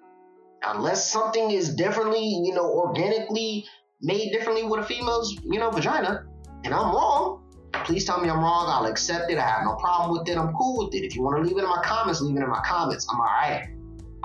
Unless 0.64 1.12
something 1.12 1.52
is 1.52 1.76
differently, 1.76 2.24
you 2.24 2.54
know, 2.54 2.66
organically 2.72 3.66
made 4.02 4.32
differently 4.32 4.64
with 4.64 4.80
a 4.80 4.84
female's, 4.84 5.38
you 5.44 5.60
know, 5.60 5.70
vagina, 5.70 6.26
and 6.64 6.74
I'm 6.74 6.94
wrong, 6.94 7.44
please 7.84 8.06
tell 8.06 8.20
me 8.20 8.30
I'm 8.30 8.40
wrong. 8.40 8.68
I'll 8.68 8.90
accept 8.90 9.30
it. 9.32 9.38
I 9.38 9.48
have 9.48 9.64
no 9.64 9.76
problem 9.76 10.18
with 10.18 10.28
it. 10.30 10.38
I'm 10.38 10.54
cool 10.54 10.86
with 10.86 10.96
it. 10.96 11.06
If 11.06 11.16
you 11.16 11.22
want 11.22 11.38
to 11.38 11.44
leave 11.44 11.58
it 11.58 11.64
in 11.64 11.70
my 11.70 11.82
comments, 11.84 12.22
leave 12.22 12.36
it 12.36 12.42
in 12.42 12.50
my 12.50 12.64
comments. 12.66 13.08
I'm 13.12 13.20
all 13.20 13.26
right. 13.26 13.68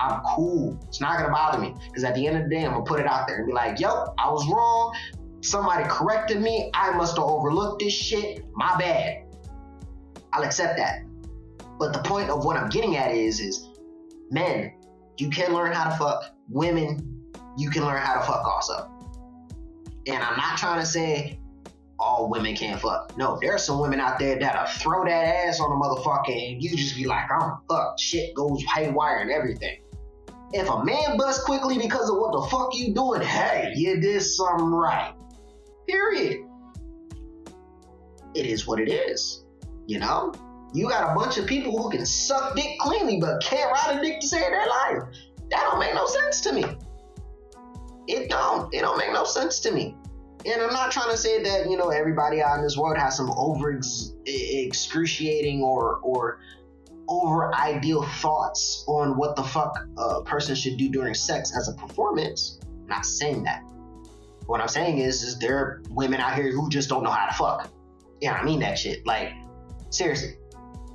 I'm 0.00 0.20
cool. 0.34 0.78
It's 0.88 1.00
not 1.00 1.18
gonna 1.18 1.32
bother 1.32 1.58
me 1.58 1.74
because 1.88 2.04
at 2.04 2.14
the 2.14 2.26
end 2.26 2.38
of 2.38 2.44
the 2.44 2.48
day, 2.48 2.64
I'm 2.64 2.72
gonna 2.72 2.84
put 2.84 3.00
it 3.00 3.06
out 3.06 3.28
there 3.28 3.36
and 3.38 3.46
be 3.46 3.52
like, 3.52 3.78
"Yo, 3.78 4.14
I 4.18 4.30
was 4.30 4.46
wrong. 4.48 4.94
Somebody 5.42 5.84
corrected 5.88 6.40
me. 6.40 6.70
I 6.74 6.90
must 6.92 7.16
have 7.16 7.26
overlooked 7.26 7.82
this 7.82 7.92
shit. 7.92 8.44
My 8.54 8.76
bad." 8.78 9.24
I'll 10.32 10.42
accept 10.42 10.76
that. 10.76 11.02
But 11.78 11.92
the 11.92 11.98
point 12.00 12.30
of 12.30 12.44
what 12.44 12.56
I'm 12.56 12.68
getting 12.68 12.96
at 12.96 13.10
is, 13.10 13.40
is 13.40 13.68
men, 14.30 14.72
you 15.18 15.28
can 15.28 15.52
learn 15.52 15.72
how 15.72 15.90
to 15.90 15.96
fuck. 15.96 16.34
Women, 16.48 17.30
you 17.56 17.68
can 17.68 17.84
learn 17.84 17.98
how 17.98 18.14
to 18.14 18.20
fuck 18.20 18.44
also. 18.46 18.90
And 20.06 20.22
I'm 20.22 20.36
not 20.36 20.56
trying 20.56 20.80
to 20.80 20.86
say 20.86 21.40
all 21.98 22.28
women 22.30 22.56
can't 22.56 22.80
fuck. 22.80 23.16
No, 23.16 23.38
there 23.40 23.54
are 23.54 23.58
some 23.58 23.78
women 23.78 24.00
out 24.00 24.18
there 24.18 24.38
that'll 24.38 24.66
throw 24.66 25.04
that 25.04 25.46
ass 25.46 25.60
on 25.60 25.70
a 25.70 25.74
motherfucker 25.74 26.28
and 26.28 26.62
you 26.62 26.76
just 26.76 26.96
be 26.96 27.04
like, 27.04 27.30
I'm 27.30 27.58
fucked. 27.68 28.00
Shit 28.00 28.34
goes 28.34 28.62
haywire 28.74 29.18
and 29.18 29.30
everything. 29.30 29.78
If 30.52 30.68
a 30.68 30.84
man 30.84 31.16
busts 31.16 31.44
quickly 31.44 31.78
because 31.78 32.10
of 32.10 32.16
what 32.16 32.32
the 32.32 32.48
fuck 32.50 32.74
you 32.74 32.92
doing, 32.92 33.22
hey, 33.22 33.72
you 33.76 34.00
did 34.00 34.20
something 34.20 34.66
right. 34.66 35.14
Period. 35.88 36.44
It 38.34 38.46
is 38.46 38.66
what 38.66 38.80
it 38.80 38.90
is. 38.90 39.44
You 39.86 40.00
know? 40.00 40.32
You 40.72 40.88
got 40.88 41.10
a 41.10 41.14
bunch 41.14 41.36
of 41.38 41.46
people 41.46 41.80
who 41.80 41.90
can 41.90 42.06
suck 42.06 42.54
dick 42.54 42.78
cleanly 42.78 43.18
but 43.20 43.42
can't 43.42 43.72
ride 43.72 43.98
a 43.98 44.02
dick 44.02 44.20
to 44.20 44.26
save 44.26 44.42
their 44.42 44.66
life. 44.66 45.02
That 45.50 45.68
don't 45.70 45.80
make 45.80 45.94
no 45.94 46.06
sense 46.06 46.40
to 46.42 46.52
me. 46.52 46.64
It 48.06 48.30
don't. 48.30 48.72
It 48.72 48.80
don't 48.80 48.98
make 48.98 49.12
no 49.12 49.24
sense 49.24 49.60
to 49.60 49.72
me. 49.72 49.96
And 50.46 50.62
I'm 50.62 50.72
not 50.72 50.90
trying 50.90 51.10
to 51.10 51.16
say 51.16 51.42
that 51.42 51.68
you 51.68 51.76
know 51.76 51.90
everybody 51.90 52.40
out 52.42 52.56
in 52.56 52.62
this 52.62 52.76
world 52.76 52.96
has 52.98 53.16
some 53.16 53.30
over 53.36 53.78
excruciating 54.26 55.62
or 55.62 55.98
or 56.02 56.40
over 57.10 57.52
ideal 57.54 58.04
thoughts 58.04 58.84
on 58.86 59.16
what 59.16 59.34
the 59.34 59.42
fuck 59.42 59.76
a 59.98 60.22
person 60.22 60.54
should 60.54 60.78
do 60.78 60.88
during 60.88 61.12
sex 61.12 61.52
as 61.56 61.68
a 61.68 61.74
performance. 61.74 62.60
I'm 62.64 62.86
not 62.86 63.04
saying 63.04 63.42
that. 63.44 63.62
What 64.46 64.60
I'm 64.60 64.68
saying 64.68 64.98
is, 64.98 65.22
is 65.22 65.38
there 65.38 65.58
are 65.58 65.82
women 65.90 66.20
out 66.20 66.34
here 66.34 66.50
who 66.52 66.70
just 66.70 66.88
don't 66.88 67.02
know 67.02 67.10
how 67.10 67.26
to 67.26 67.34
fuck. 67.34 67.70
Yeah, 68.20 68.34
I 68.34 68.44
mean 68.44 68.60
that 68.60 68.78
shit. 68.78 69.04
Like, 69.06 69.32
seriously, 69.90 70.36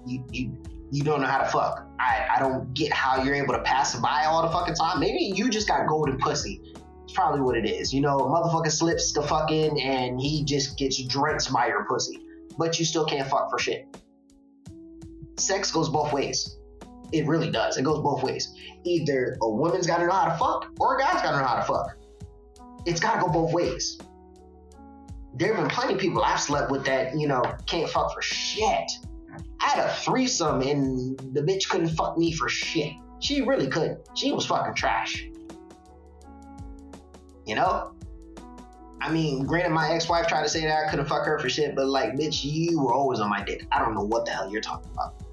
you 0.06 0.24
you 0.32 0.58
you 0.92 1.04
don't 1.04 1.22
know 1.22 1.28
how 1.28 1.40
to 1.40 1.48
fuck. 1.48 1.86
I 2.00 2.28
I 2.36 2.40
don't 2.40 2.74
get 2.74 2.92
how 2.94 3.22
you're 3.22 3.36
able 3.36 3.54
to 3.54 3.62
pass 3.62 3.96
by 3.96 4.26
all 4.26 4.42
the 4.42 4.50
fucking 4.50 4.76
time. 4.76 5.00
Maybe 5.00 5.20
you 5.20 5.50
just 5.50 5.68
got 5.68 5.88
golden 5.88 6.18
pussy 6.18 6.62
It's 7.04 7.14
probably 7.14 7.42
what 7.42 7.58
it 7.58 7.66
is. 7.66 7.94
You 7.94 8.02
know, 8.02 8.18
motherfucker 8.18 8.72
slips 8.72 9.12
the 9.12 9.22
fucking 9.22 9.82
and 9.82 10.20
he 10.20 10.44
just 10.46 10.78
gets 10.78 11.02
drenched 11.04 11.52
by 11.52 11.68
your 11.68 11.86
pussy. 11.86 12.20
But 12.58 12.80
you 12.80 12.86
still 12.86 13.06
can't 13.06 13.28
fuck 13.28 13.50
for 13.50 13.60
shit. 13.60 13.88
Sex 15.38 15.72
goes 15.72 15.90
both 15.90 16.14
ways. 16.14 16.58
It 17.12 17.26
really 17.28 17.52
does. 17.52 17.78
It 17.78 17.84
goes 17.84 18.02
both 18.02 18.24
ways. 18.24 18.54
Either 18.84 19.38
a 19.42 19.50
woman's 19.50 19.88
gotta 19.88 20.06
know 20.06 20.14
how 20.14 20.26
to 20.26 20.38
fuck 20.38 20.72
or 20.80 20.98
a 20.98 21.02
guy's 21.02 21.22
gotta 21.22 21.38
know 21.38 21.46
how 21.46 21.56
to 21.56 21.64
fuck. 21.64 21.98
It's 22.86 23.00
gotta 23.00 23.22
go 23.22 23.28
both 23.28 23.54
ways. 23.54 23.98
There 25.36 25.54
have 25.54 25.64
been 25.64 25.70
plenty 25.70 25.94
of 25.94 26.00
people 26.00 26.24
I've 26.24 26.40
slept 26.40 26.72
with 26.72 26.86
that, 26.86 27.18
you 27.18 27.28
know, 27.28 27.42
can't 27.68 27.90
fuck 27.90 28.14
for 28.14 28.22
shit. 28.22 28.92
I 29.60 29.66
had 29.66 29.80
a 29.80 29.94
threesome 29.94 30.62
and 30.62 31.18
the 31.34 31.42
bitch 31.42 31.68
couldn't 31.70 31.90
fuck 31.90 32.18
me 32.18 32.32
for 32.32 32.48
shit. 32.48 32.94
She 33.20 33.42
really 33.42 33.68
couldn't. 33.68 34.00
She 34.16 34.32
was 34.32 34.46
fucking 34.46 34.76
trash. 34.76 35.28
You 37.46 37.56
know? 37.56 37.92
I 39.02 39.12
mean, 39.12 39.46
granted, 39.46 39.72
my 39.72 39.92
ex-wife 39.92 40.28
tried 40.28 40.44
to 40.44 40.50
say 40.50 40.62
that 40.62 40.86
I 40.86 40.90
couldn't 40.90 41.06
fuck 41.06 41.26
her 41.26 41.38
for 41.38 41.50
shit, 41.50 41.76
but 41.76 41.88
like, 41.88 42.14
bitch, 42.14 42.44
you 42.44 42.82
were 42.82 42.94
always 42.94 43.20
on 43.20 43.30
my 43.30 43.44
dick. 43.44 43.68
I 43.72 43.80
don't 43.80 43.94
know 43.94 44.04
what 44.04 44.26
the 44.26 44.32
hell 44.32 44.50
you're 44.50 44.62
talking 44.62 44.90
about. 44.94 45.25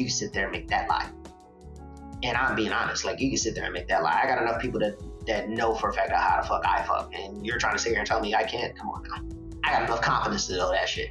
You 0.00 0.06
can 0.06 0.14
sit 0.14 0.32
there 0.32 0.44
and 0.44 0.52
make 0.52 0.66
that 0.68 0.88
lie. 0.88 1.10
And 2.22 2.34
I'm 2.34 2.56
being 2.56 2.72
honest, 2.72 3.04
like 3.04 3.20
you 3.20 3.28
can 3.28 3.36
sit 3.36 3.54
there 3.54 3.64
and 3.64 3.74
make 3.74 3.86
that 3.88 4.02
lie. 4.02 4.18
I 4.24 4.26
got 4.26 4.40
enough 4.40 4.58
people 4.58 4.80
that 4.80 4.98
that 5.26 5.50
know 5.50 5.74
for 5.74 5.90
a 5.90 5.92
fact 5.92 6.10
how 6.10 6.40
to 6.40 6.48
fuck 6.48 6.64
I 6.66 6.82
fuck, 6.84 7.12
and 7.14 7.44
you're 7.44 7.58
trying 7.58 7.74
to 7.74 7.78
sit 7.78 7.90
here 7.90 7.98
and 7.98 8.06
tell 8.06 8.18
me 8.18 8.34
I 8.34 8.44
can't. 8.44 8.74
Come 8.74 8.88
on 8.88 9.02
now. 9.02 9.58
I 9.62 9.72
got 9.72 9.82
enough 9.82 10.00
confidence 10.00 10.46
to 10.46 10.56
know 10.56 10.70
that 10.70 10.88
shit. 10.88 11.10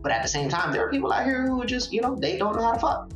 But 0.00 0.12
at 0.12 0.22
the 0.22 0.28
same 0.28 0.48
time, 0.48 0.72
there 0.72 0.86
are 0.86 0.90
people 0.90 1.12
out 1.12 1.26
here 1.26 1.46
who 1.46 1.62
just, 1.66 1.92
you 1.92 2.00
know, 2.00 2.16
they 2.16 2.38
don't 2.38 2.56
know 2.56 2.62
how 2.62 2.72
to 2.72 2.78
fuck. 2.78 3.10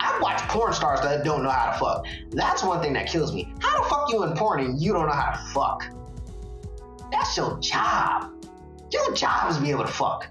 I 0.00 0.18
watch 0.20 0.40
porn 0.48 0.72
stars 0.72 1.00
that 1.02 1.24
don't 1.24 1.44
know 1.44 1.50
how 1.50 1.70
to 1.70 1.78
fuck. 1.78 2.06
That's 2.30 2.64
one 2.64 2.82
thing 2.82 2.94
that 2.94 3.06
kills 3.06 3.32
me. 3.32 3.54
How 3.60 3.80
the 3.80 3.88
fuck 3.88 4.12
you 4.12 4.24
in 4.24 4.34
porn 4.34 4.64
and 4.64 4.80
you 4.80 4.92
don't 4.92 5.06
know 5.06 5.12
how 5.12 5.30
to 5.30 5.38
fuck? 5.52 5.84
That's 7.12 7.36
your 7.36 7.56
job. 7.60 8.32
Your 8.92 9.14
job 9.14 9.50
is 9.52 9.58
to 9.58 9.62
be 9.62 9.70
able 9.70 9.84
to 9.84 9.92
fuck. 9.92 10.26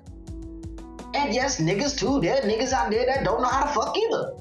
And 1.13 1.34
yes, 1.34 1.60
niggas 1.60 1.98
too. 1.98 2.20
There 2.22 2.36
are 2.36 2.41
niggas 2.41 2.74
out 2.74 2.91
there 2.91 3.06
that 3.06 3.24
don't 3.24 3.41
know 3.41 3.48
how 3.48 3.65
to 3.65 3.72
fuck 3.72 3.98
either. 3.98 4.34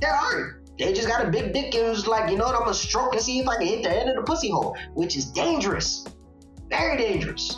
There 0.00 0.12
aren't. 0.12 0.78
They 0.78 0.92
just 0.92 1.08
got 1.08 1.26
a 1.26 1.30
big 1.30 1.52
dick 1.52 1.74
and 1.74 1.88
was 1.88 2.06
like, 2.06 2.30
you 2.30 2.38
know 2.38 2.44
what, 2.44 2.54
I'm 2.54 2.62
gonna 2.62 2.74
stroke 2.74 3.12
and 3.12 3.22
see 3.22 3.40
if 3.40 3.48
I 3.48 3.56
can 3.56 3.66
hit 3.66 3.82
the 3.82 3.90
end 3.90 4.08
of 4.10 4.16
the 4.16 4.22
pussy 4.22 4.50
hole, 4.50 4.76
which 4.94 5.16
is 5.16 5.26
dangerous. 5.26 6.06
Very 6.70 6.96
dangerous. 6.96 7.56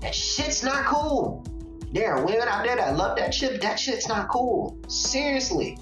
That 0.00 0.14
shit's 0.14 0.62
not 0.64 0.84
cool. 0.86 1.44
There 1.92 2.12
are 2.14 2.24
women 2.24 2.48
out 2.48 2.64
there 2.64 2.76
that 2.76 2.96
love 2.96 3.16
that 3.18 3.32
shit. 3.32 3.60
That 3.62 3.78
shit's 3.78 4.08
not 4.08 4.28
cool. 4.28 4.76
Seriously. 4.88 5.78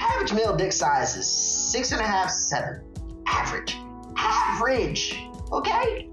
Average 0.00 0.32
male 0.32 0.56
dick 0.56 0.72
size 0.72 1.16
is 1.16 1.26
six 1.26 1.92
and 1.92 2.00
a 2.00 2.06
half, 2.06 2.30
seven. 2.30 2.82
Average. 3.26 3.76
Average. 4.16 5.18
Okay? 5.52 6.08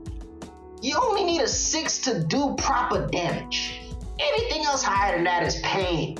You 0.81 0.97
only 1.01 1.23
need 1.23 1.41
a 1.41 1.47
six 1.47 1.99
to 1.99 2.23
do 2.23 2.55
proper 2.57 3.07
damage. 3.07 3.72
Anything 4.23 4.65
else 4.65 4.83
higher 4.83 5.15
than 5.15 5.23
that 5.25 5.43
is 5.43 5.59
pain. 5.61 6.17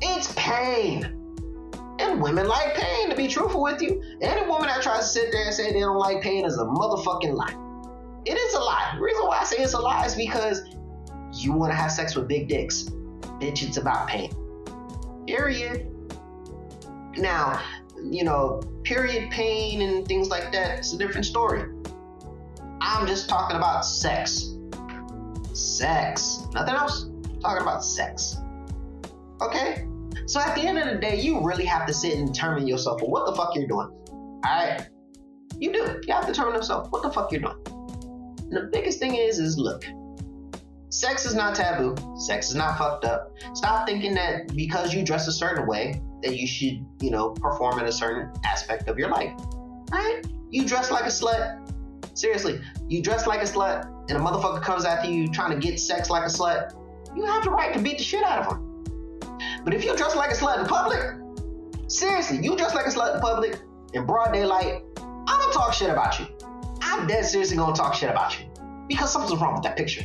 It's 0.00 0.32
pain. 0.36 1.04
And 1.98 2.20
women 2.20 2.48
like 2.48 2.74
pain, 2.74 3.08
to 3.10 3.16
be 3.16 3.28
truthful 3.28 3.62
with 3.62 3.80
you. 3.80 4.02
Any 4.20 4.46
woman 4.46 4.66
that 4.66 4.82
tries 4.82 5.00
to 5.00 5.06
sit 5.06 5.32
there 5.32 5.44
and 5.46 5.54
say 5.54 5.72
they 5.72 5.80
don't 5.80 5.98
like 5.98 6.20
pain 6.20 6.44
is 6.44 6.58
a 6.58 6.64
motherfucking 6.64 7.34
lie. 7.34 7.54
It 8.24 8.36
is 8.36 8.54
a 8.54 8.60
lie. 8.60 8.92
The 8.96 9.02
reason 9.02 9.26
why 9.26 9.38
I 9.38 9.44
say 9.44 9.56
it's 9.62 9.74
a 9.74 9.80
lie 9.80 10.04
is 10.04 10.14
because 10.14 10.62
you 11.32 11.52
want 11.52 11.72
to 11.72 11.76
have 11.76 11.90
sex 11.90 12.14
with 12.14 12.28
big 12.28 12.48
dicks. 12.48 12.84
Bitch, 13.40 13.66
it's 13.66 13.76
about 13.76 14.08
pain. 14.08 14.30
Period. 15.26 15.88
Now, 17.16 17.62
you 18.02 18.24
know, 18.24 18.60
period 18.84 19.30
pain 19.30 19.82
and 19.82 20.06
things 20.06 20.28
like 20.28 20.52
that, 20.52 20.78
it's 20.78 20.92
a 20.92 20.98
different 20.98 21.26
story. 21.26 21.64
I'm 22.80 23.06
just 23.06 23.28
talking 23.28 23.56
about 23.56 23.84
sex. 23.84 24.51
Sex. 25.54 26.46
Nothing 26.52 26.74
else. 26.74 27.08
Talking 27.40 27.62
about 27.62 27.84
sex. 27.84 28.36
Okay? 29.40 29.86
So 30.26 30.40
at 30.40 30.54
the 30.54 30.62
end 30.62 30.78
of 30.78 30.86
the 30.86 30.96
day, 30.96 31.20
you 31.20 31.44
really 31.44 31.64
have 31.64 31.86
to 31.86 31.92
sit 31.92 32.14
and 32.14 32.32
determine 32.32 32.66
yourself 32.66 33.00
what 33.02 33.26
the 33.26 33.32
fuck 33.34 33.54
you're 33.54 33.66
doing. 33.66 33.88
Alright? 34.46 34.88
You 35.58 35.72
do. 35.72 36.00
You 36.06 36.14
have 36.14 36.26
to 36.26 36.32
determine 36.32 36.54
yourself 36.54 36.88
what 36.90 37.02
the 37.02 37.10
fuck 37.10 37.32
you're 37.32 37.40
doing. 37.40 37.56
And 38.38 38.52
the 38.52 38.68
biggest 38.72 38.98
thing 38.98 39.16
is, 39.16 39.38
is 39.38 39.58
look, 39.58 39.84
sex 40.90 41.24
is 41.24 41.34
not 41.34 41.54
taboo. 41.54 41.96
Sex 42.16 42.50
is 42.50 42.54
not 42.54 42.78
fucked 42.78 43.04
up. 43.04 43.34
Stop 43.54 43.86
thinking 43.86 44.14
that 44.14 44.54
because 44.54 44.94
you 44.94 45.04
dress 45.04 45.26
a 45.28 45.32
certain 45.32 45.66
way, 45.66 46.00
that 46.22 46.36
you 46.36 46.46
should, 46.46 46.84
you 47.00 47.10
know, 47.10 47.30
perform 47.30 47.78
in 47.78 47.86
a 47.86 47.92
certain 47.92 48.32
aspect 48.44 48.88
of 48.88 48.98
your 48.98 49.08
life. 49.08 49.32
Right? 49.90 50.22
You 50.50 50.66
dress 50.66 50.90
like 50.90 51.04
a 51.04 51.08
slut. 51.08 51.58
Seriously, 52.14 52.60
you 52.88 53.02
dress 53.02 53.26
like 53.26 53.40
a 53.40 53.46
slut, 53.46 53.88
and 54.08 54.18
a 54.18 54.20
motherfucker 54.20 54.62
comes 54.62 54.84
after 54.84 55.10
you 55.10 55.28
trying 55.28 55.50
to 55.52 55.58
get 55.58 55.78
sex 55.78 56.10
like 56.10 56.24
a 56.24 56.28
slut. 56.28 56.74
You 57.14 57.24
have 57.24 57.44
the 57.44 57.50
right 57.50 57.72
to 57.74 57.80
beat 57.80 57.98
the 57.98 58.04
shit 58.04 58.22
out 58.22 58.46
of 58.46 58.52
him. 58.52 59.20
But 59.64 59.74
if 59.74 59.84
you 59.84 59.96
dress 59.96 60.16
like 60.16 60.30
a 60.30 60.34
slut 60.34 60.60
in 60.60 60.66
public, 60.66 61.00
seriously, 61.88 62.38
you 62.42 62.56
dress 62.56 62.74
like 62.74 62.86
a 62.86 62.90
slut 62.90 63.14
in 63.14 63.20
public 63.20 63.60
in 63.92 64.06
broad 64.06 64.32
daylight, 64.32 64.82
I'm 64.96 65.24
gonna 65.26 65.52
talk 65.52 65.72
shit 65.74 65.90
about 65.90 66.18
you. 66.18 66.26
I'm 66.80 67.06
dead 67.06 67.24
seriously 67.24 67.56
gonna 67.56 67.76
talk 67.76 67.94
shit 67.94 68.10
about 68.10 68.38
you 68.38 68.46
because 68.88 69.12
something's 69.12 69.40
wrong 69.40 69.54
with 69.54 69.62
that 69.62 69.76
picture. 69.76 70.04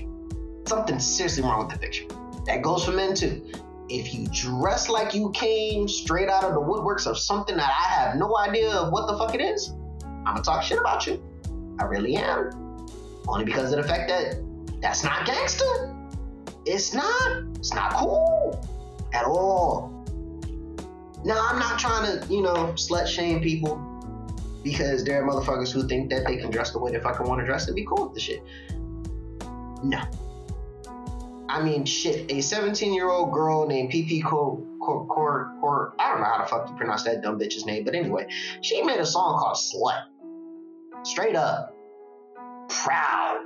Something's 0.66 1.06
seriously 1.06 1.44
wrong 1.44 1.60
with 1.60 1.70
that 1.70 1.82
picture. 1.82 2.06
That 2.46 2.62
goes 2.62 2.86
for 2.86 2.92
men 2.92 3.16
too 3.16 3.50
if 3.90 4.14
you 4.14 4.28
dress 4.32 4.90
like 4.90 5.14
you 5.14 5.32
came 5.32 5.88
straight 5.88 6.30
out 6.30 6.44
of 6.44 6.54
the 6.54 6.60
woodworks 6.60 7.08
of 7.08 7.18
something 7.18 7.56
that 7.56 7.70
I 7.70 7.94
have 7.94 8.16
no 8.18 8.38
idea 8.38 8.72
of 8.72 8.92
what 8.92 9.08
the 9.08 9.18
fuck 9.18 9.34
it 9.34 9.42
is, 9.42 9.70
I'm 10.04 10.26
gonna 10.26 10.42
talk 10.42 10.64
shit 10.64 10.80
about 10.80 11.08
you. 11.08 11.24
I 11.80 11.86
really 11.86 12.16
am. 12.18 12.67
Only 13.28 13.46
because 13.46 13.72
of 13.74 13.82
the 13.82 13.88
fact 13.88 14.10
that 14.10 14.38
that's 14.82 15.04
not 15.04 15.26
gangster. 15.26 15.96
It's 16.66 16.94
not. 16.94 17.44
It's 17.56 17.74
not 17.74 17.94
cool 17.94 18.66
at 19.14 19.26
all. 19.26 19.94
Now 21.26 21.48
I'm 21.50 21.60
not 21.60 21.80
trying 21.80 22.20
to, 22.20 22.34
you 22.34 22.42
know, 22.42 22.74
slut 22.76 23.08
shame 23.08 23.42
people 23.42 23.84
because 24.64 25.04
there 25.04 25.22
are 25.22 25.28
motherfuckers 25.28 25.72
who 25.72 25.88
think 25.88 26.10
that 26.10 26.26
they 26.26 26.38
can 26.38 26.52
dress 26.52 26.72
the 26.72 26.80
way 26.80 26.92
they 26.92 27.00
fucking 27.00 27.26
want 27.26 27.40
to 27.40 27.46
dress 27.46 27.68
and 27.68 27.76
be 27.76 27.86
cool 27.86 28.06
with 28.06 28.14
the 28.14 28.20
shit. 28.20 28.44
No. 29.84 30.02
I 31.50 31.62
mean, 31.64 31.86
shit, 31.86 32.32
a 32.32 32.42
17 32.42 32.94
year 32.94 33.10
old 33.10 33.32
girl 33.32 33.66
named 33.68 33.92
PP 33.92 34.24
Cor, 34.24 34.62
Cor, 34.80 35.94
I 36.00 36.12
don't 36.12 36.20
know 36.20 36.26
how 36.26 36.38
the 36.40 36.48
fuck 36.48 36.70
you 36.70 36.76
pronounce 36.76 37.04
that 37.04 37.22
dumb 37.22 37.40
bitch's 37.40 37.66
name, 37.66 37.84
but 37.84 37.96
anyway, 37.96 38.28
she 38.62 38.82
made 38.84 39.00
a 39.00 39.06
song 39.06 39.40
called 39.40 39.58
Slut. 39.58 40.04
Straight 41.04 41.36
up. 41.36 41.77
Proud. 42.88 43.44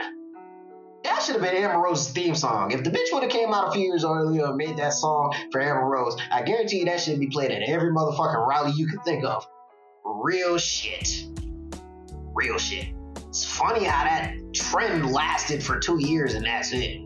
That 1.04 1.24
should 1.24 1.34
have 1.34 1.42
been 1.42 1.56
Amber 1.56 1.80
Rose's 1.80 2.14
theme 2.14 2.36
song. 2.36 2.72
If 2.72 2.84
the 2.84 2.92
bitch 2.92 3.12
would 3.12 3.24
have 3.24 3.32
came 3.32 3.52
out 3.52 3.70
a 3.70 3.72
few 3.72 3.82
years 3.82 4.06
earlier 4.06 4.46
and 4.46 4.56
made 4.56 4.78
that 4.78 4.94
song 4.94 5.34
for 5.52 5.60
Amber 5.60 5.82
Rose, 5.82 6.16
I 6.32 6.44
guarantee 6.44 6.80
you 6.80 6.86
that 6.86 7.00
should 7.00 7.20
be 7.20 7.26
played 7.26 7.50
at 7.50 7.64
every 7.64 7.92
motherfucking 7.92 8.48
rally 8.48 8.72
you 8.76 8.86
can 8.86 9.00
think 9.00 9.26
of. 9.26 9.48
Real 10.06 10.60
shit. 10.60 11.26
Real 12.36 12.60
shit. 12.60 12.90
It's 13.30 13.44
funny 13.44 13.84
how 13.84 14.04
that 14.04 14.36
trend 14.54 15.12
lasted 15.12 15.64
for 15.64 15.80
two 15.80 15.98
years 16.00 16.36
and 16.36 16.46
that's 16.46 16.72
it. 16.72 17.02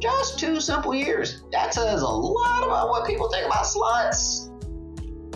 Just 0.00 0.38
two 0.38 0.58
simple 0.58 0.94
years. 0.94 1.44
That 1.52 1.74
says 1.74 2.00
a 2.00 2.06
lot 2.06 2.64
about 2.64 2.88
what 2.88 3.06
people 3.06 3.30
think 3.30 3.44
about 3.44 3.66
sluts. 3.66 4.48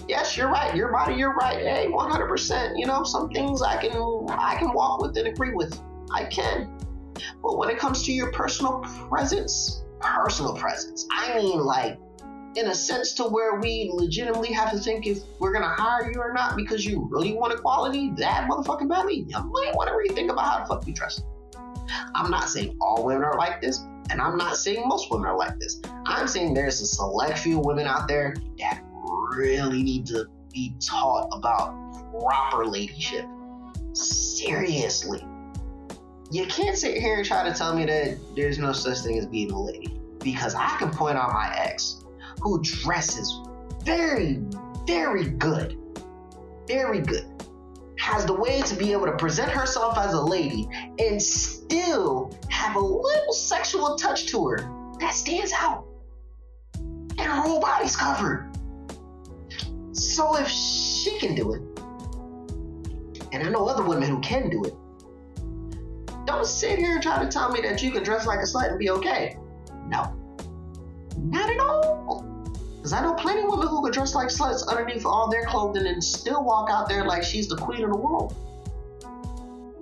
Yes, 0.09 0.35
you're 0.35 0.49
right. 0.49 0.75
Your 0.75 0.93
body, 0.93 1.15
you're 1.15 1.35
right. 1.35 1.59
Hey, 1.59 1.89
100%. 1.91 2.73
You 2.79 2.87
know, 2.87 3.05
some 3.05 3.29
things 3.29 3.61
I 3.61 3.77
can 3.77 3.93
I 4.31 4.57
can 4.59 4.73
walk 4.73 5.03
with 5.03 5.17
and 5.19 5.27
agree 5.29 5.53
with. 5.53 5.79
I 6.13 6.25
can. 6.25 6.73
But 7.43 7.59
when 7.59 7.71
it 7.71 7.79
comes 7.79 8.03
to 8.05 8.13
your 8.13 8.31
personal 8.33 8.81
presence, 9.09 9.85
personal 10.01 10.55
presence, 10.55 11.07
I 11.11 11.37
mean 11.39 11.61
like 11.61 11.99
in 12.57 12.69
a 12.69 12.75
sense 12.75 13.13
to 13.13 13.25
where 13.25 13.57
we 13.57 13.91
legitimately 13.93 14.51
have 14.53 14.71
to 14.71 14.79
think 14.79 15.07
if 15.07 15.19
we're 15.39 15.53
gonna 15.53 15.69
hire 15.69 16.11
you 16.11 16.19
or 16.19 16.33
not 16.33 16.57
because 16.57 16.85
you 16.87 17.07
really 17.11 17.35
want 17.35 17.53
equality 17.53 18.13
that 18.17 18.49
motherfucking 18.49 18.89
badly, 18.89 19.27
you 19.29 19.39
might 19.39 19.73
want 19.75 19.89
to 19.89 19.95
rethink 19.95 20.31
about 20.31 20.45
how 20.45 20.61
the 20.61 20.67
fuck 20.67 20.87
you 20.87 20.95
dress. 20.95 21.23
I'm 22.15 22.31
not 22.31 22.49
saying 22.49 22.77
all 22.81 23.05
women 23.05 23.25
are 23.25 23.37
like 23.37 23.61
this, 23.61 23.81
and 24.11 24.21
I'm 24.21 24.37
not 24.37 24.57
saying 24.57 24.83
most 24.87 25.11
women 25.11 25.27
are 25.27 25.37
like 25.37 25.59
this. 25.61 25.81
I'm 26.07 26.27
saying 26.27 26.55
there's 26.55 26.81
a 26.81 26.87
select 26.87 27.39
few 27.39 27.59
women 27.59 27.87
out 27.87 28.09
there 28.09 28.35
that 28.59 28.83
really 29.37 29.83
need 29.83 30.07
to 30.07 30.27
be 30.53 30.75
taught 30.81 31.29
about 31.33 31.75
proper 32.11 32.65
ladyship. 32.65 33.27
Seriously. 33.93 35.25
You 36.31 36.45
can't 36.47 36.77
sit 36.77 36.97
here 36.97 37.17
and 37.17 37.25
try 37.25 37.49
to 37.49 37.55
tell 37.55 37.75
me 37.75 37.85
that 37.85 38.19
there's 38.35 38.59
no 38.59 38.73
such 38.73 38.99
thing 38.99 39.19
as 39.19 39.27
being 39.27 39.53
a 39.53 39.63
lady. 39.63 40.01
Because 40.19 40.55
I 40.57 40.77
can 40.79 40.91
point 40.91 41.17
out 41.17 41.33
my 41.33 41.55
ex 41.57 42.05
who 42.41 42.61
dresses 42.63 43.41
very, 43.85 44.43
very 44.87 45.27
good. 45.31 45.79
Very 46.67 47.01
good. 47.01 47.27
Has 47.99 48.27
the 48.27 48.35
way 48.35 48.61
to 48.63 48.75
be 48.75 48.93
able 48.93 49.07
to 49.07 49.17
present 49.17 49.53
herself 49.53 49.97
as 49.97 50.13
a 50.15 50.21
lady 50.21 50.69
and 50.99 51.23
still 51.23 52.37
have 52.49 52.75
a 52.75 52.81
little 52.81 53.33
sexual 53.33 53.97
touch 53.97 54.27
to 54.27 54.49
her 54.49 54.69
that 54.99 55.15
stands 55.15 55.53
out. 55.53 55.87
And 56.75 57.21
her 57.21 57.41
whole 57.41 57.61
body's 57.61 57.95
covered. 57.95 58.51
So 59.93 60.37
if 60.37 60.49
she 60.49 61.19
can 61.21 61.37
do 61.37 61.55
it, 61.55 61.63
and 63.33 63.47
I 63.47 63.49
know 63.49 63.67
other 63.67 63.85
women 63.85 64.09
who 64.09 64.21
can 64.21 64.51
do 64.51 64.65
it, 64.65 64.75
don't 66.27 66.47
sit 66.47 66.79
here 66.79 66.95
and 66.95 67.03
try 67.03 67.23
to 67.23 67.29
tell 67.29 67.51
me 67.51 67.61
that 67.63 67.83
you 67.83 67.91
can 67.91 68.03
dress 68.03 68.27
like 68.27 68.41
a 68.41 68.43
slut 68.43 68.71
and 68.71 68.79
be 68.79 68.91
okay. 68.91 69.39
No. 69.87 70.15
Not 71.19 71.51
at 71.51 71.61
all. 71.61 72.25
Because 72.77 72.93
I 72.93 73.03
know 73.03 73.15
plenty 73.15 73.43
of 73.43 73.49
women 73.49 73.69
who 73.69 73.83
can 73.83 73.93
dress 73.93 74.15
like 74.15 74.29
sluts 74.29 74.67
underneath 74.69 75.07
all 75.07 75.31
their 75.31 75.45
clothing 75.45 75.87
and 75.87 76.03
still 76.03 76.45
walk 76.45 76.71
out 76.71 76.89
there 76.89 77.05
like 77.05 77.23
she's 77.23 77.49
the 77.49 77.57
queen 77.57 77.85
of 77.85 77.91
the 77.91 77.97
world. 77.97 78.35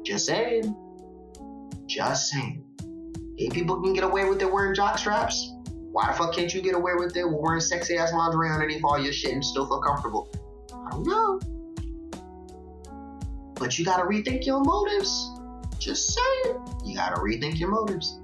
Just 0.04 0.26
saying. 0.26 0.76
Just 1.86 2.30
saying. 2.30 2.64
If 3.36 3.52
people 3.52 3.82
can 3.82 3.94
get 3.94 4.04
away 4.04 4.28
with 4.28 4.40
it 4.40 4.50
wearing 4.50 4.74
jock 4.74 4.98
straps, 4.98 5.50
why 5.92 6.06
the 6.08 6.12
fuck 6.14 6.34
can't 6.34 6.52
you 6.52 6.62
get 6.62 6.74
away 6.74 6.92
with 6.94 7.16
it 7.16 7.24
wearing 7.24 7.60
sexy 7.60 7.96
ass 7.96 8.12
lingerie 8.12 8.50
underneath 8.50 8.82
all 8.84 8.98
your 8.98 9.12
shit 9.12 9.32
and 9.32 9.44
still 9.44 9.66
feel 9.66 9.80
comfortable? 9.80 10.28
I 10.72 10.90
don't 10.90 11.06
know. 11.06 11.40
But 13.54 13.78
you 13.78 13.84
gotta 13.84 14.04
rethink 14.04 14.46
your 14.46 14.60
motives. 14.60 15.33
Just 15.78 16.14
saying. 16.14 16.58
You 16.84 16.96
gotta 16.96 17.16
rethink 17.16 17.58
your 17.58 17.70
motives. 17.70 18.18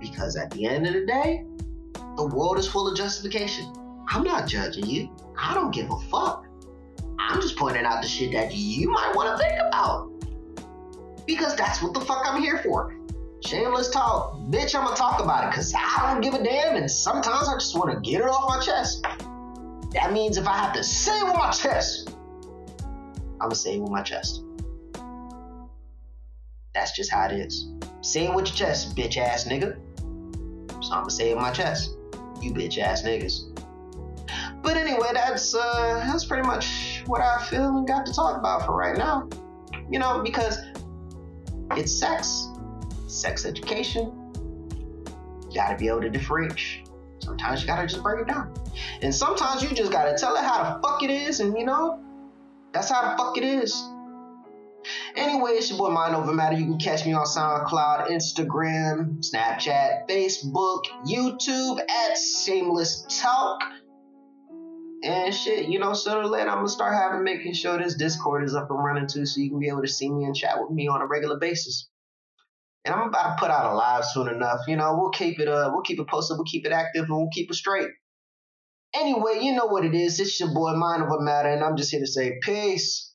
Because 0.00 0.36
at 0.36 0.50
the 0.50 0.66
end 0.66 0.86
of 0.86 0.92
the 0.94 1.06
day, 1.06 1.44
the 2.16 2.26
world 2.26 2.58
is 2.58 2.68
full 2.68 2.88
of 2.88 2.96
justification. 2.96 3.72
I'm 4.08 4.22
not 4.22 4.46
judging 4.46 4.86
you. 4.86 5.10
I 5.38 5.54
don't 5.54 5.72
give 5.72 5.90
a 5.90 5.98
fuck. 6.10 6.46
I'm 7.18 7.40
just 7.40 7.56
pointing 7.56 7.84
out 7.84 8.02
the 8.02 8.08
shit 8.08 8.32
that 8.32 8.54
you 8.54 8.90
might 8.90 9.12
want 9.14 9.36
to 9.36 9.42
think 9.42 9.58
about. 9.60 10.10
Because 11.26 11.56
that's 11.56 11.82
what 11.82 11.94
the 11.94 12.00
fuck 12.00 12.22
I'm 12.24 12.40
here 12.40 12.58
for. 12.58 12.94
Shameless 13.44 13.90
talk. 13.90 14.38
Bitch, 14.50 14.74
I'm 14.74 14.84
gonna 14.84 14.96
talk 14.96 15.22
about 15.22 15.44
it 15.44 15.50
because 15.50 15.74
I 15.76 16.12
don't 16.12 16.20
give 16.20 16.34
a 16.34 16.42
damn 16.42 16.76
and 16.76 16.90
sometimes 16.90 17.48
I 17.48 17.54
just 17.54 17.76
want 17.76 17.92
to 17.92 18.10
get 18.10 18.20
it 18.20 18.26
off 18.26 18.48
my 18.48 18.60
chest. 18.60 19.02
That 19.92 20.12
means 20.12 20.38
if 20.38 20.46
I 20.46 20.56
have 20.56 20.72
to 20.74 20.84
say 20.84 21.18
it 21.20 21.24
with 21.24 21.36
my 21.36 21.50
chest, 21.50 22.14
I'm 23.40 23.48
gonna 23.48 23.54
say 23.54 23.74
it 23.74 23.80
with 23.80 23.90
my 23.90 24.02
chest. 24.02 24.44
That's 26.74 26.92
just 26.92 27.10
how 27.10 27.26
it 27.26 27.32
is. 27.32 27.68
Say 28.00 28.26
it 28.26 28.34
with 28.34 28.46
your 28.48 28.56
chest, 28.56 28.96
bitch 28.96 29.16
ass 29.16 29.44
nigga. 29.44 29.76
So 30.82 30.92
I'm 30.92 31.00
gonna 31.00 31.10
say 31.10 31.30
it 31.30 31.34
with 31.34 31.42
my 31.42 31.52
chest. 31.52 31.96
You 32.42 32.52
bitch 32.52 32.78
ass 32.78 33.02
niggas. 33.02 33.54
But 34.62 34.76
anyway, 34.76 35.08
that's 35.12 35.54
uh 35.54 36.04
that's 36.06 36.24
pretty 36.24 36.46
much 36.46 37.02
what 37.06 37.20
I 37.20 37.42
feel 37.44 37.78
and 37.78 37.86
got 37.86 38.06
to 38.06 38.12
talk 38.12 38.38
about 38.38 38.66
for 38.66 38.76
right 38.76 38.96
now. 38.96 39.28
You 39.90 39.98
know, 39.98 40.22
because 40.22 40.58
it's 41.72 41.92
sex, 41.92 42.48
sex 43.06 43.44
education. 43.44 44.12
You 45.48 45.54
gotta 45.54 45.76
be 45.76 45.88
able 45.88 46.00
to 46.00 46.10
differentiate. 46.10 46.88
Sometimes 47.20 47.62
you 47.62 47.66
gotta 47.66 47.86
just 47.86 48.02
break 48.02 48.20
it 48.20 48.26
down. 48.26 48.52
And 49.00 49.14
sometimes 49.14 49.62
you 49.62 49.70
just 49.70 49.92
gotta 49.92 50.16
tell 50.18 50.34
it 50.36 50.44
how 50.44 50.62
the 50.62 50.86
fuck 50.86 51.02
it 51.02 51.10
is, 51.10 51.40
and 51.40 51.56
you 51.56 51.64
know, 51.64 52.02
that's 52.72 52.90
how 52.90 53.02
the 53.10 53.16
fuck 53.16 53.38
it 53.38 53.44
is. 53.44 53.72
Anyway, 55.16 55.52
it's 55.52 55.70
your 55.70 55.78
boy 55.78 55.90
Mind 55.90 56.14
Over 56.14 56.32
Matter. 56.32 56.56
You 56.56 56.64
can 56.64 56.78
catch 56.78 57.06
me 57.06 57.12
on 57.12 57.24
SoundCloud, 57.24 58.08
Instagram, 58.08 59.18
Snapchat, 59.24 60.08
Facebook, 60.08 60.82
YouTube 61.06 61.80
at 61.80 62.16
Shameless 62.16 63.06
Talk. 63.20 63.62
And 65.02 65.34
shit, 65.34 65.68
you 65.68 65.78
know, 65.78 65.92
sooner 65.92 66.20
or 66.20 66.26
later, 66.26 66.48
I'm 66.48 66.58
gonna 66.58 66.68
start 66.68 66.94
having 66.94 67.24
making 67.24 67.52
sure 67.52 67.76
this 67.78 67.94
Discord 67.94 68.44
is 68.44 68.54
up 68.54 68.70
and 68.70 68.82
running 68.82 69.06
too, 69.06 69.26
so 69.26 69.40
you 69.40 69.50
can 69.50 69.60
be 69.60 69.68
able 69.68 69.82
to 69.82 69.88
see 69.88 70.10
me 70.10 70.24
and 70.24 70.34
chat 70.34 70.60
with 70.60 70.70
me 70.70 70.88
on 70.88 71.02
a 71.02 71.06
regular 71.06 71.38
basis. 71.38 71.88
And 72.86 72.94
I'm 72.94 73.08
about 73.08 73.36
to 73.36 73.40
put 73.40 73.50
out 73.50 73.72
a 73.72 73.74
live 73.74 74.04
soon 74.04 74.28
enough. 74.28 74.60
You 74.66 74.76
know, 74.76 74.96
we'll 74.98 75.10
keep 75.10 75.40
it 75.40 75.48
uh, 75.48 75.70
we'll 75.72 75.82
keep 75.82 76.00
it 76.00 76.08
posted, 76.08 76.38
we'll 76.38 76.44
keep 76.44 76.66
it 76.66 76.72
active, 76.72 77.04
and 77.04 77.16
we'll 77.16 77.28
keep 77.32 77.50
it 77.50 77.54
straight. 77.54 77.88
Anyway, 78.94 79.40
you 79.42 79.54
know 79.54 79.66
what 79.66 79.84
it 79.84 79.94
is. 79.94 80.20
It's 80.20 80.38
your 80.40 80.54
boy 80.54 80.72
Mind 80.74 81.02
Over 81.02 81.20
Matter, 81.20 81.50
and 81.50 81.62
I'm 81.62 81.76
just 81.76 81.90
here 81.90 82.00
to 82.00 82.06
say 82.06 82.38
peace. 82.42 83.13